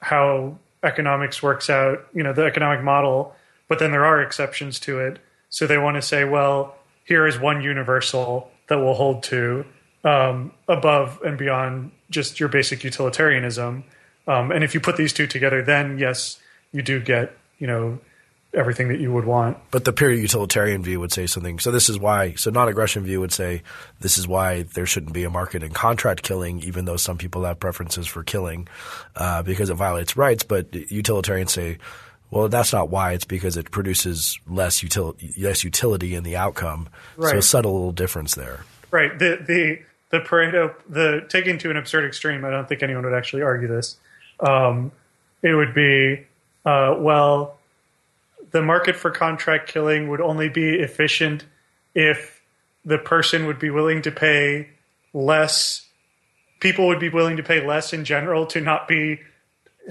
[0.00, 3.34] how economics works out, you know, the economic model,
[3.68, 5.18] but then there are exceptions to it.
[5.48, 9.64] So they want to say, well, here is one universal that we'll hold to
[10.04, 13.84] um, above and beyond just your basic utilitarianism.
[14.26, 16.40] Um, and if you put these two together, then yes,
[16.72, 17.98] you do get, you know,
[18.54, 19.56] everything that you would want.
[19.70, 21.58] But the pure utilitarian view would say something.
[21.58, 22.34] So this is why.
[22.34, 23.62] So non-aggression view would say
[24.00, 27.44] this is why there shouldn't be a market in contract killing, even though some people
[27.44, 28.68] have preferences for killing
[29.16, 30.42] uh, because it violates rights.
[30.42, 31.78] But utilitarians say.
[32.30, 33.12] Well, that's not why.
[33.12, 36.88] It's because it produces less, util- less utility in the outcome.
[37.18, 37.32] Right.
[37.32, 38.64] So a subtle little difference there.
[38.90, 39.18] Right.
[39.18, 42.44] The the the Pareto the taking to an absurd extreme.
[42.46, 43.98] I don't think anyone would actually argue this.
[44.40, 44.92] Um,
[45.42, 46.24] it would be
[46.64, 47.58] uh, well
[48.52, 51.44] the market for contract killing would only be efficient
[51.94, 52.42] if
[52.84, 54.68] the person would be willing to pay
[55.12, 55.86] less
[56.60, 59.20] people would be willing to pay less in general to not be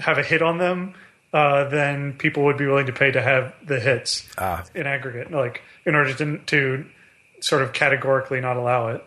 [0.00, 0.94] have a hit on them
[1.34, 4.64] uh, than people would be willing to pay to have the hits ah.
[4.74, 6.84] in aggregate like in order to, to
[7.40, 9.04] sort of categorically not allow it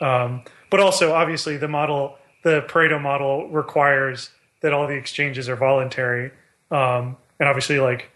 [0.00, 4.30] um, but also obviously the model the pareto model requires
[4.62, 6.30] that all the exchanges are voluntary
[6.70, 8.10] um, and obviously like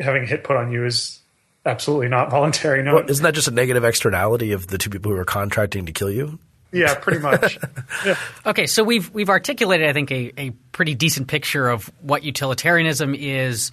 [0.00, 1.20] having a hit put on you is
[1.64, 2.82] absolutely not voluntary.
[2.82, 5.86] No, well, isn't that just a negative externality of the two people who are contracting
[5.86, 6.38] to kill you?
[6.72, 7.58] Yeah, pretty much.
[8.06, 8.16] yeah.
[8.44, 13.14] Okay, so we've we've articulated, I think, a, a pretty decent picture of what utilitarianism
[13.14, 13.70] is,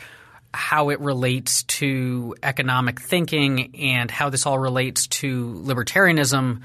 [0.54, 6.62] how it relates to economic thinking, and how this all relates to libertarianism.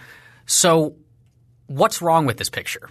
[0.47, 0.95] So,
[1.67, 2.89] what's wrong with this picture?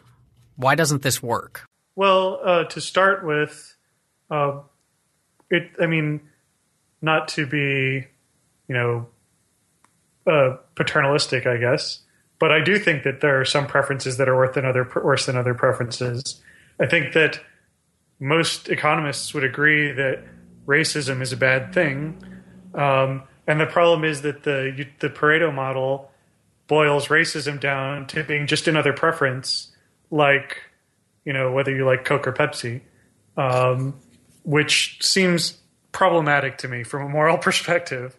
[0.57, 1.65] Why doesn't this work?
[1.95, 3.77] Well, uh, to start with,
[4.29, 4.59] uh,
[5.49, 5.71] it.
[5.81, 6.28] I mean,
[7.01, 8.07] not to be,
[8.67, 9.07] you know,
[10.27, 12.01] uh, paternalistic, I guess
[12.39, 15.25] but I do think that there are some preferences that are worse than other worse
[15.25, 16.41] than other preferences.
[16.79, 17.41] I think that
[18.19, 20.23] most economists would agree that
[20.65, 22.23] racism is a bad thing,
[22.73, 26.09] um, and the problem is that the the Pareto model
[26.67, 29.75] boils racism down to being just another preference,
[30.09, 30.57] like
[31.25, 32.79] you know whether you like Coke or Pepsi,
[33.35, 33.99] um,
[34.43, 35.58] which seems
[35.91, 38.17] problematic to me from a moral perspective.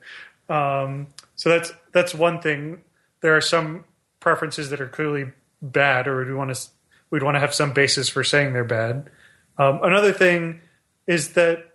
[0.49, 2.83] Um, so that's that's one thing.
[3.21, 3.85] There are some
[4.19, 6.69] preferences that are clearly bad, or we want to
[7.11, 9.11] we'd want to have some basis for saying they're bad.
[9.59, 10.61] Um, another thing
[11.07, 11.75] is that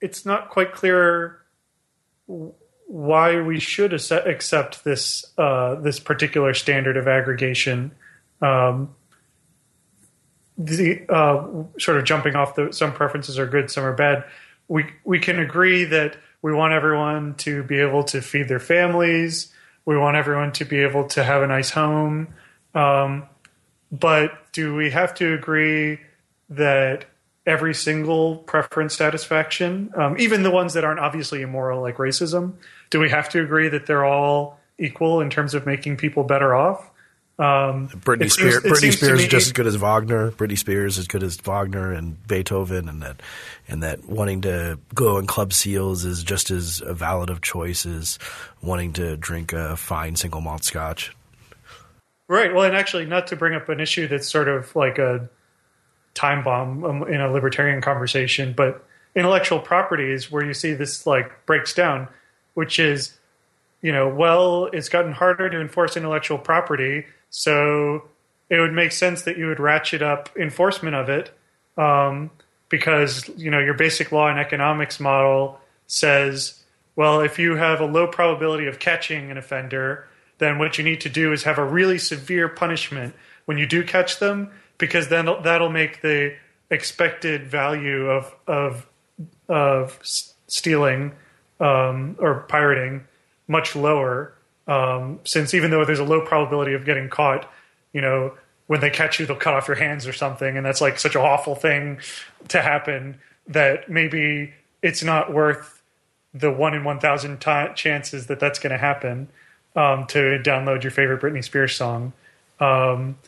[0.00, 1.38] it's not quite clear
[2.86, 7.92] why we should accept this uh, this particular standard of aggregation.
[8.40, 8.94] Um,
[10.58, 11.46] the uh,
[11.78, 14.24] sort of jumping off the some preferences are good, some are bad.
[14.72, 19.52] We we can agree that we want everyone to be able to feed their families,
[19.84, 22.28] we want everyone to be able to have a nice home.
[22.74, 23.24] Um,
[23.90, 26.00] but do we have to agree
[26.48, 27.04] that
[27.44, 32.54] every single preference satisfaction, um, even the ones that aren't obviously immoral, like racism,
[32.88, 36.54] do we have to agree that they're all equal in terms of making people better
[36.54, 36.90] off?
[37.42, 40.30] Um, Britney, Spears, seems, Britney Spears is just as good as Wagner.
[40.30, 43.20] Britney Spears is as good as Wagner and Beethoven, and that
[43.66, 47.84] and that wanting to go in club seals is just as a valid of choice
[47.84, 48.20] as
[48.62, 51.16] wanting to drink a fine single malt scotch.
[52.28, 52.54] Right.
[52.54, 55.28] Well, and actually, not to bring up an issue that's sort of like a
[56.14, 58.86] time bomb um, in a libertarian conversation, but
[59.16, 62.06] intellectual property is where you see this like breaks down,
[62.54, 63.18] which is,
[63.80, 68.04] you know, well, it's gotten harder to enforce intellectual property so
[68.50, 71.32] it would make sense that you would ratchet up enforcement of it
[71.78, 72.30] um,
[72.68, 76.62] because you know your basic law and economics model says,
[76.94, 80.06] well, if you have a low probability of catching an offender,
[80.38, 83.14] then what you need to do is have a really severe punishment
[83.46, 86.34] when you do catch them, because then that'll make the
[86.70, 88.86] expected value of of
[89.48, 91.12] of stealing
[91.60, 93.04] um, or pirating
[93.48, 94.34] much lower
[94.66, 97.50] um, since even though there's a low probability of getting caught,
[97.92, 98.34] you know,
[98.66, 101.14] when they catch you, they'll cut off your hands or something, and that's like such
[101.14, 101.98] an awful thing
[102.48, 104.52] to happen that maybe
[104.82, 105.82] it's not worth
[106.32, 109.28] the one in one thousand t- chances that that's going to happen
[109.76, 112.12] um, to download your favorite Britney Spears song.
[112.60, 113.18] Um,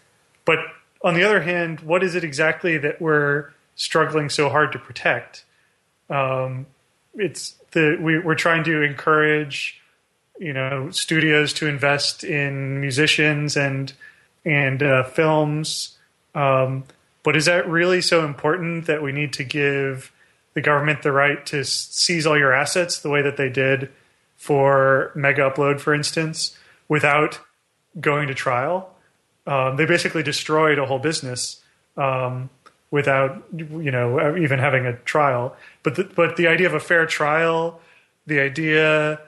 [0.45, 0.59] but
[1.03, 5.45] on the other hand, what is it exactly that we're struggling so hard to protect?
[6.09, 6.67] Um,
[7.15, 9.81] it's the we, we're trying to encourage
[10.39, 13.93] you know studios to invest in musicians and
[14.45, 15.97] and uh, films.
[16.35, 16.85] Um,
[17.23, 20.13] but is that really so important that we need to give
[20.53, 23.91] the government the right to seize all your assets the way that they did
[24.37, 26.57] for Megaupload, for instance,
[26.89, 27.41] without
[28.01, 28.95] going to trial?
[29.47, 31.63] Um, they basically destroyed a whole business
[31.97, 32.51] um,
[32.91, 35.57] without, you know, even having a trial.
[35.83, 37.81] But the, but the idea of a fair trial,
[38.27, 39.21] the idea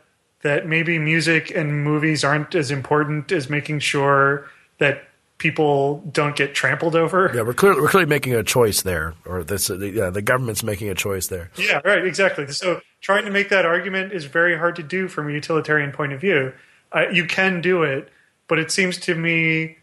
[0.46, 5.02] that maybe music and movies aren't as important as making sure that
[5.38, 7.32] people don't get trampled over.
[7.34, 10.88] Yeah, we're clearly we're clearly making a choice there, or this yeah, the government's making
[10.88, 11.50] a choice there.
[11.56, 12.46] Yeah, right, exactly.
[12.52, 16.12] So trying to make that argument is very hard to do from a utilitarian point
[16.12, 16.52] of view.
[16.92, 18.08] Uh, you can do it,
[18.46, 19.78] but it seems to me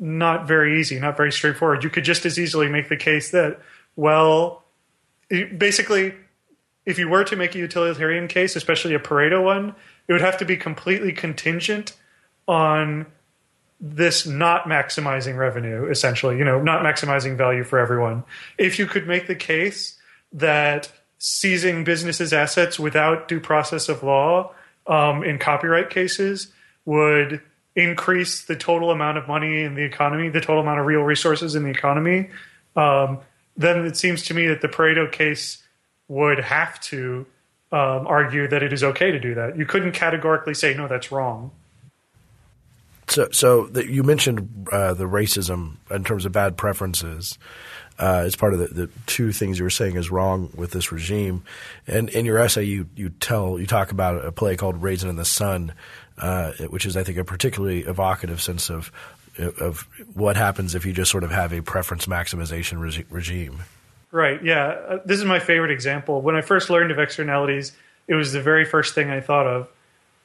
[0.00, 1.84] not very easy, not very straightforward.
[1.84, 3.60] You could just as easily make the case that
[3.96, 4.64] well,
[5.28, 6.14] basically
[6.86, 9.74] if you were to make a utilitarian case, especially a Pareto one,
[10.08, 11.94] it would have to be completely contingent
[12.48, 13.06] on
[13.80, 18.24] this not maximizing revenue, essentially, you know, not maximizing value for everyone.
[18.58, 19.98] If you could make the case
[20.32, 24.52] that seizing businesses' assets without due process of law
[24.86, 26.52] um, in copyright cases
[26.84, 27.40] would
[27.76, 31.54] increase the total amount of money in the economy, the total amount of real resources
[31.54, 32.30] in the economy,
[32.76, 33.18] um,
[33.56, 35.59] then it seems to me that the Pareto case
[36.10, 37.24] would have to
[37.72, 39.56] um, argue that it is okay to do that.
[39.56, 41.52] You couldn't categorically say no, that's wrong.
[43.06, 47.38] So, so the, you mentioned uh, the racism in terms of bad preferences.
[48.00, 50.90] uh, as part of the, the two things you were saying is wrong with this
[50.90, 51.44] regime.
[51.86, 55.16] And in your essay, you you tell you talk about a play called Raisin in
[55.16, 55.74] the Sun,
[56.16, 58.90] uh, which is I think a particularly evocative sense of
[59.38, 63.60] of what happens if you just sort of have a preference maximization regi- regime.
[64.12, 64.42] Right.
[64.42, 64.66] Yeah.
[64.66, 66.20] Uh, this is my favorite example.
[66.20, 67.72] When I first learned of externalities,
[68.08, 69.68] it was the very first thing I thought of.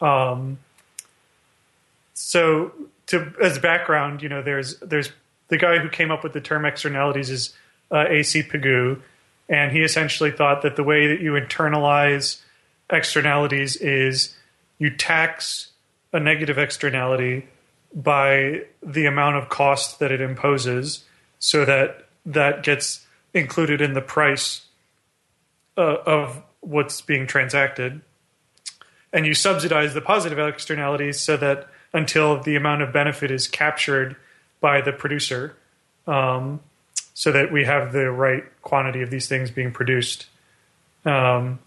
[0.02, 0.58] Um,
[2.14, 2.72] so,
[3.08, 5.12] to as background, you know, there's there's
[5.50, 7.54] the guy who came up with the term externalities is
[7.92, 8.42] uh, A.C.
[8.44, 9.00] Pigou,
[9.48, 12.42] and he essentially thought that the way that you internalize
[12.90, 14.36] externalities is
[14.80, 15.72] you tax
[16.12, 17.48] a negative externality
[17.94, 21.04] by the amount of cost that it imposes,
[21.38, 23.05] so that that gets
[23.36, 24.62] included in the price
[25.78, 28.02] uh, of what's being transacted.
[29.14, 34.16] And you subsidize the positive externalities so that until the amount of benefit is captured
[34.62, 35.56] by the producer,
[36.08, 36.62] um,
[37.14, 40.28] so that we have the right quantity of these things being produced.
[41.06, 41.60] Um,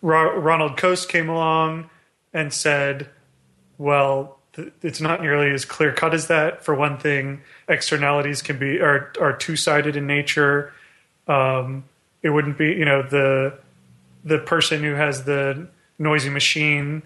[0.00, 1.90] Ronald Coase came along
[2.32, 3.08] and said,
[3.76, 4.37] well,
[4.82, 6.64] it's not nearly as clear cut as that.
[6.64, 10.72] For one thing, externalities can be are, are two sided in nature.
[11.26, 11.84] Um,
[12.22, 13.58] it wouldn't be, you know, the
[14.24, 17.02] the person who has the noisy machine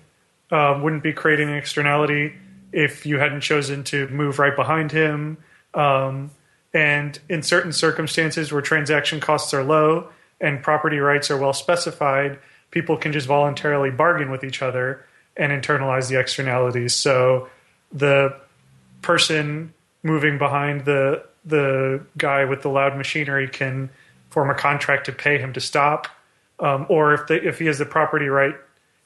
[0.50, 2.34] um, wouldn't be creating an externality
[2.72, 5.38] if you hadn't chosen to move right behind him.
[5.74, 6.30] Um,
[6.74, 10.08] and in certain circumstances where transaction costs are low
[10.40, 12.38] and property rights are well specified,
[12.70, 15.04] people can just voluntarily bargain with each other
[15.36, 16.94] and internalize the externalities.
[16.94, 17.48] So
[17.92, 18.36] the
[19.00, 19.72] person
[20.02, 23.90] moving behind the the guy with the loud machinery can
[24.30, 26.06] form a contract to pay him to stop,
[26.60, 28.54] um, or if the, if he has the property right,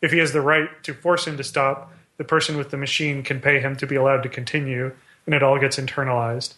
[0.02, 3.22] if he has the right to force him to stop, the person with the machine
[3.22, 4.92] can pay him to be allowed to continue,
[5.24, 6.54] and it all gets internalized.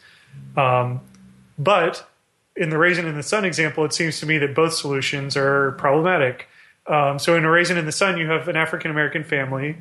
[0.57, 1.01] Um,
[1.57, 2.09] but
[2.57, 5.73] in the raisin in the sun example, it seems to me that both solutions are
[5.73, 6.48] problematic.
[6.89, 9.77] Um, so in a raisin in the sun, you have an African American family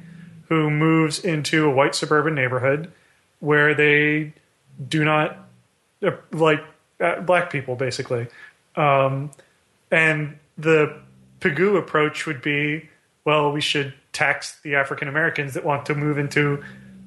[0.50, 2.92] who moves into a white suburban neighborhood
[3.40, 4.34] where they
[4.88, 5.38] do not
[6.04, 6.64] uh, like
[7.00, 8.28] uh, black people, basically.
[8.76, 9.32] Um,
[9.92, 10.98] and the
[11.40, 12.90] Pigou approach would be,
[13.26, 16.64] well, we should tax the African Americans that want to move into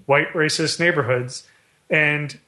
[0.07, 1.47] white racist neighborhoods.
[1.89, 2.39] And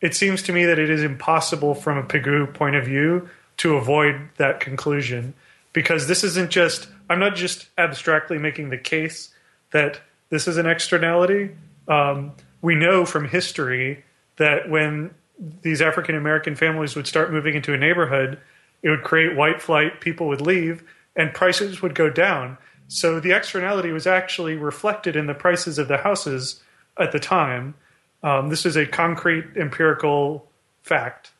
[0.00, 3.28] it seems to me that it is impossible from a Pigou point of view
[3.58, 5.34] to avoid that conclusion
[5.72, 9.32] because this isn't just, I'm not just abstractly making the case
[9.72, 10.00] that
[10.30, 11.54] this is an externality.
[11.88, 12.32] Um,
[12.62, 14.04] we know from history
[14.36, 15.14] that when
[15.62, 18.38] these African American families would start moving into a neighborhood,
[18.82, 20.82] it would create white flight, people would leave,
[21.14, 22.58] and prices would go down.
[22.88, 26.62] So the externality was actually reflected in the prices of the houses
[26.98, 27.74] at the time.
[28.22, 30.48] Um, this is a concrete empirical
[30.82, 31.32] fact.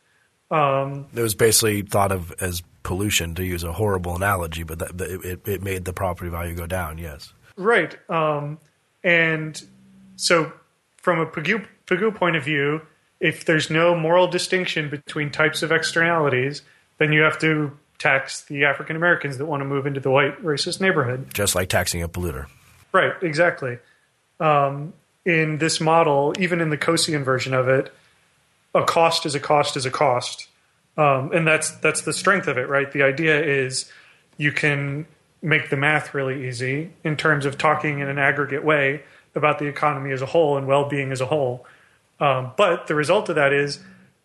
[0.51, 5.01] Um, it was basically thought of as pollution, to use a horrible analogy, but that,
[5.01, 6.99] it, it, made the property value go down.
[6.99, 7.97] Yes, right.
[8.09, 8.59] Um,
[9.03, 9.61] and
[10.16, 10.53] so,
[10.97, 12.80] from a Pigou, Pigou point of view,
[13.20, 16.62] if there's no moral distinction between types of externalities,
[16.99, 20.41] then you have to tax the African Americans that want to move into the white
[20.43, 21.32] racist neighborhood.
[21.34, 22.47] Just like taxing a polluter.
[22.93, 23.78] Right, exactly.
[24.39, 24.93] Um,
[25.24, 27.93] in this model, even in the Coasean version of it,
[28.74, 30.49] a cost is a cost is a cost,
[30.97, 32.91] um, and that's that's the strength of it, right?
[32.91, 33.91] The idea is
[34.37, 35.07] you can
[35.43, 39.03] make the math really easy in terms of talking in an aggregate way
[39.35, 41.67] about the economy as a whole and well-being as a whole.
[42.19, 43.81] Um, but the result of that is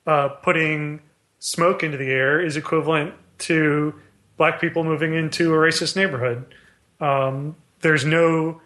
[0.08, 1.02] uh, putting
[1.40, 3.94] smoke into the air is equivalent to
[4.38, 6.46] black people moving into a racist neighborhood.
[7.00, 8.62] Um, there's no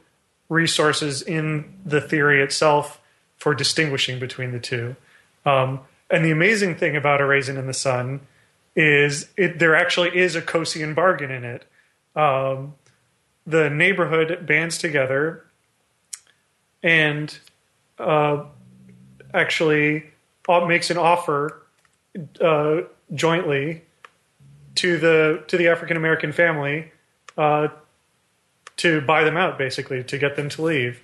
[0.49, 3.01] resources in the theory itself
[3.37, 4.95] for distinguishing between the two.
[5.45, 8.21] Um, and the amazing thing about a raisin in the sun
[8.75, 11.65] is it, there actually is a Coasean bargain in it.
[12.15, 12.75] Um,
[13.47, 15.45] the neighborhood bands together
[16.83, 17.37] and
[17.99, 18.43] uh,
[19.33, 20.05] actually
[20.67, 21.61] makes an offer
[22.41, 22.81] uh,
[23.13, 23.83] jointly
[24.75, 26.91] to the to the African American family
[27.37, 27.69] uh,
[28.77, 31.01] to buy them out, basically, to get them to leave.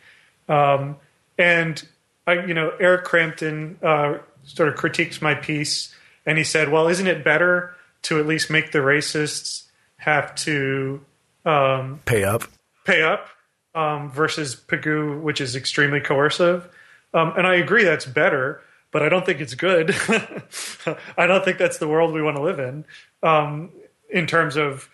[0.50, 0.98] Um,
[1.38, 1.88] and
[2.28, 5.94] I, you know, Eric Crampton uh, sort of critiques my piece,
[6.26, 9.64] and he said, "Well, isn't it better to at least make the racists
[9.98, 11.02] have to
[11.46, 12.44] um, pay up,
[12.86, 13.28] pay up,
[13.76, 16.68] um, versus Pigou, which is extremely coercive?"
[17.14, 18.62] Um, and I agree that's better,
[18.92, 19.92] but I don't think it's good.
[21.18, 22.86] I don't think that's the world we want to live in,
[23.22, 23.72] um,
[24.10, 24.90] in terms of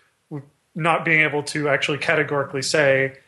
[0.74, 3.18] not being able to actually categorically say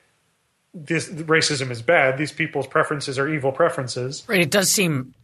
[0.73, 2.17] this racism is bad.
[2.17, 4.25] These people's preferences are evil preferences.
[4.29, 4.41] Right.
[4.41, 5.15] It does seem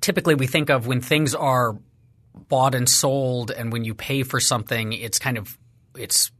[0.00, 1.78] typically we think of when things are
[2.48, 5.58] bought and sold, and when you pay for something, it's kind of
[5.96, 6.30] it's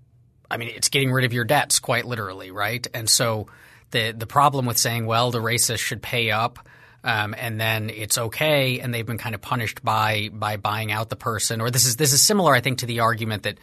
[0.51, 2.87] I mean, it's getting rid of your debts quite literally, right?
[2.95, 3.47] And so
[3.91, 6.59] the the problem with saying, well, the racist should pay up.
[7.05, 11.09] Um, and then it's okay, and they've been kind of punished by by buying out
[11.09, 11.61] the person.
[11.61, 13.59] Or this is this is similar, I think, to the argument that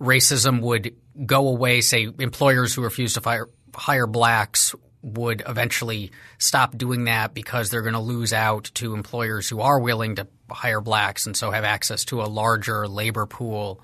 [0.00, 1.80] racism would go away.
[1.80, 4.72] Say employers who refuse to fire, hire blacks
[5.06, 9.78] would eventually stop doing that because they're going to lose out to employers who are
[9.78, 13.80] willing to hire blacks and so have access to a larger labor pool.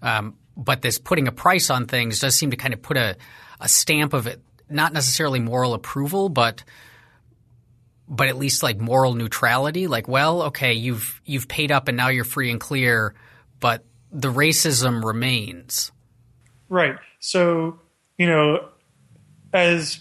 [0.00, 3.16] Um, but this putting a price on things does seem to kind of put a,
[3.60, 6.62] a stamp of it, not necessarily moral approval, but
[8.12, 9.86] but at least like moral neutrality.
[9.86, 13.14] Like, well, okay, you've you've paid up and now you're free and clear,
[13.58, 15.90] but the racism remains.
[16.68, 16.96] Right.
[17.18, 17.80] So,
[18.18, 18.68] you know,
[19.52, 20.00] as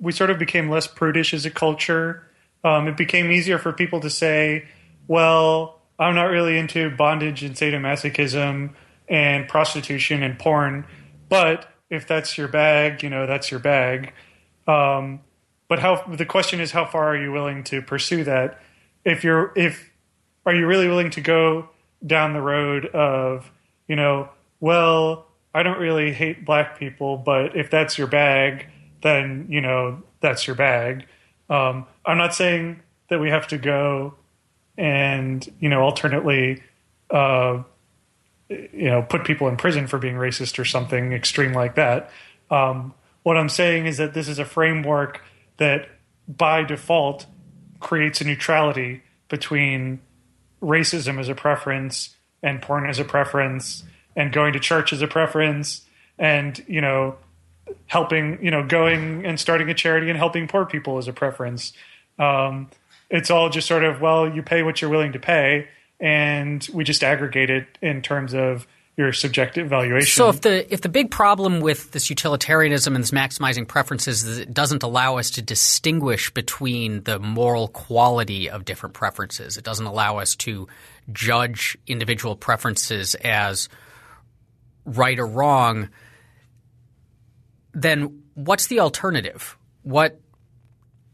[0.00, 2.24] we sort of became less prudish as a culture,
[2.64, 4.66] um, it became easier for people to say,
[5.06, 8.70] well, I'm not really into bondage and sadomasochism
[9.08, 10.86] and prostitution and porn,
[11.28, 14.12] but if that's your bag, you know, that's your bag.
[14.66, 15.20] Um,
[15.68, 18.60] but how the question is how far are you willing to pursue that?
[19.04, 19.90] If you're if
[20.46, 21.68] are you really willing to go
[22.04, 23.50] down the road of,
[23.86, 28.68] you know, well, I don't really hate black people, but if that's your bag,
[29.02, 31.06] then, you know, that's your bag.
[31.48, 34.14] Um, I'm not saying that we have to go
[34.76, 36.62] and, you know, alternately,
[37.10, 37.62] uh,
[38.48, 42.10] you know, put people in prison for being racist or something extreme like that.
[42.50, 45.22] Um, what I'm saying is that this is a framework
[45.58, 45.88] that
[46.26, 47.26] by default
[47.80, 50.00] creates a neutrality between
[50.62, 53.84] racism as a preference and porn as a preference
[54.16, 55.82] and going to church as a preference
[56.18, 57.16] and you know
[57.86, 61.72] helping you know going and starting a charity and helping poor people as a preference
[62.18, 62.68] um,
[63.10, 65.68] it's all just sort of well you pay what you're willing to pay
[66.00, 68.66] and we just aggregate it in terms of
[69.00, 70.10] your subjective valuation.
[70.10, 74.38] So if the if the big problem with this utilitarianism and this maximizing preferences is
[74.38, 79.56] it doesn't allow us to distinguish between the moral quality of different preferences.
[79.56, 80.68] It doesn't allow us to
[81.12, 83.68] judge individual preferences as
[84.84, 85.88] right or wrong.
[87.72, 89.56] Then what's the alternative?
[89.82, 90.20] What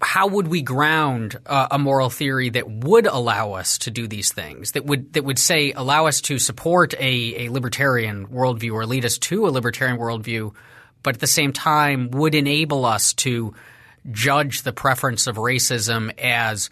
[0.01, 4.33] how would we ground uh, a moral theory that would allow us to do these
[4.33, 4.73] things?
[4.73, 9.05] That would that would say allow us to support a, a libertarian worldview or lead
[9.05, 10.55] us to a libertarian worldview,
[11.03, 13.55] but at the same time would enable us to
[14.11, 16.71] judge the preference of racism as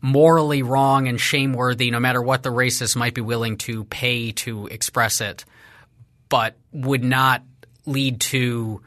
[0.00, 4.66] morally wrong and shameworthy, no matter what the racist might be willing to pay to
[4.68, 5.44] express it,
[6.28, 7.42] but would not
[7.88, 8.80] lead to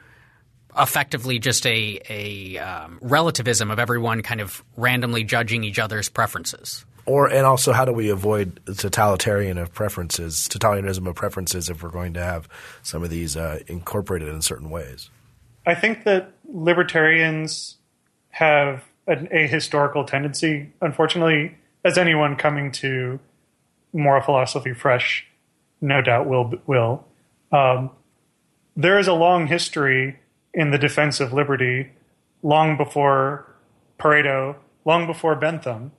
[0.78, 6.86] effectively just a, a um, relativism of everyone kind of randomly judging each other's preferences.
[7.06, 11.89] Or and also, how do we avoid totalitarian of preferences, totalitarianism of preferences, if we're
[11.89, 12.47] going to have
[12.84, 15.10] some of these uh, incorporated in certain ways?
[15.66, 17.78] I think that libertarians
[18.30, 23.20] have an ahistorical tendency, unfortunately, as anyone coming to
[23.93, 25.26] moral philosophy fresh,
[25.82, 27.06] no doubt will will.
[27.52, 27.89] Um,
[28.76, 30.19] there is a long history
[30.53, 31.91] in the defense of liberty
[32.43, 33.45] long before
[33.99, 34.55] Pareto,
[34.86, 35.91] long before Bentham,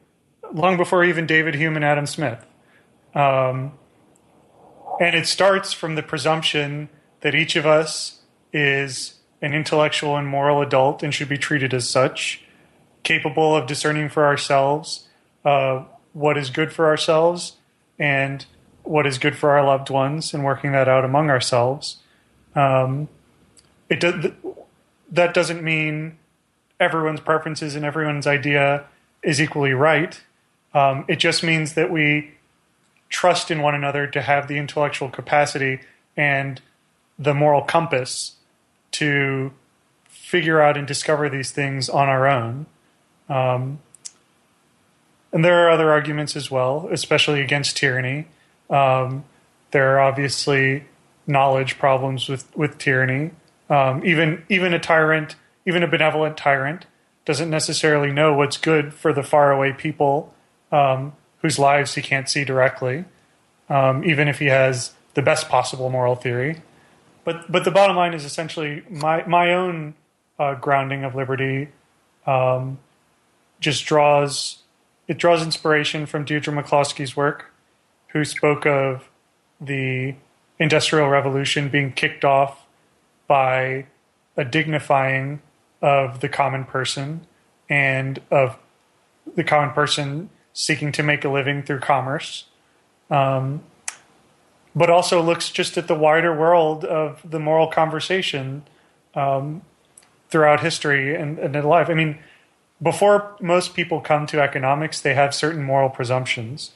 [0.52, 2.44] long before even David Hume and Adam Smith.
[3.14, 3.72] Um,
[5.00, 6.88] and it starts from the presumption
[7.20, 8.20] that each of us
[8.52, 12.44] is an intellectual and moral adult and should be treated as such,
[13.02, 15.08] capable of discerning for ourselves
[15.44, 17.56] uh, what is good for ourselves
[17.98, 18.46] and
[18.82, 22.01] what is good for our loved ones and working that out among ourselves.
[22.54, 23.08] Um,
[23.88, 24.32] it does,
[25.10, 26.18] that doesn't mean
[26.80, 28.84] everyone's preferences and everyone's idea
[29.22, 30.20] is equally right.
[30.74, 32.32] Um, it just means that we
[33.08, 35.80] trust in one another to have the intellectual capacity
[36.16, 36.60] and
[37.18, 38.36] the moral compass
[38.92, 39.52] to
[40.08, 42.66] figure out and discover these things on our own.
[43.28, 43.80] Um,
[45.32, 48.26] and there are other arguments as well, especially against tyranny.
[48.68, 49.24] Um,
[49.70, 50.84] there are obviously
[51.26, 53.30] knowledge problems with, with tyranny.
[53.70, 56.86] Um, even even a tyrant, even a benevolent tyrant,
[57.24, 60.34] doesn't necessarily know what's good for the faraway people
[60.70, 63.04] um, whose lives he can't see directly,
[63.68, 66.62] um, even if he has the best possible moral theory.
[67.24, 69.94] But but the bottom line is essentially my my own
[70.38, 71.68] uh, grounding of liberty
[72.26, 72.78] um,
[73.60, 74.58] just draws
[75.08, 77.52] it draws inspiration from Deirdre McCloskey's work,
[78.08, 79.08] who spoke of
[79.60, 80.14] the
[80.62, 82.66] Industrial Revolution being kicked off
[83.26, 83.86] by
[84.36, 85.42] a dignifying
[85.80, 87.26] of the common person
[87.68, 88.56] and of
[89.34, 92.44] the common person seeking to make a living through commerce.
[93.10, 93.62] um,
[94.74, 98.62] but also looks just at the wider world of the moral conversation
[99.14, 99.60] um,
[100.30, 101.90] throughout history and, and in life.
[101.90, 102.18] I mean,
[102.80, 106.70] before most people come to economics, they have certain moral presumptions.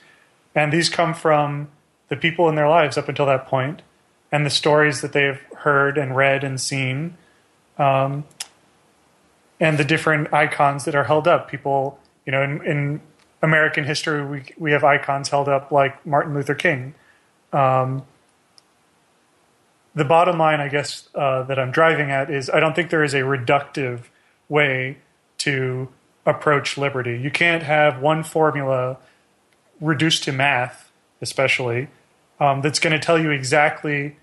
[0.55, 1.69] And these come from
[2.09, 3.83] the people in their lives up until that point
[4.33, 7.17] and the stories that they've heard and read and seen
[7.79, 8.25] um,
[9.61, 11.49] and the different icons that are held up.
[11.49, 13.01] People, you know, in, in
[13.43, 16.95] American history, we, we have icons held up like Martin Luther King.
[17.53, 18.05] Um,
[19.95, 23.05] the bottom line, I guess, uh, that I'm driving at is I don't think there
[23.05, 24.03] is a reductive
[24.49, 24.99] way
[25.39, 25.89] to
[26.27, 27.19] approach liberty.
[27.19, 28.99] You can't have one formula
[29.81, 30.86] reduced to math,
[31.21, 31.89] especially,
[32.41, 34.17] um, that's going to tell you exactly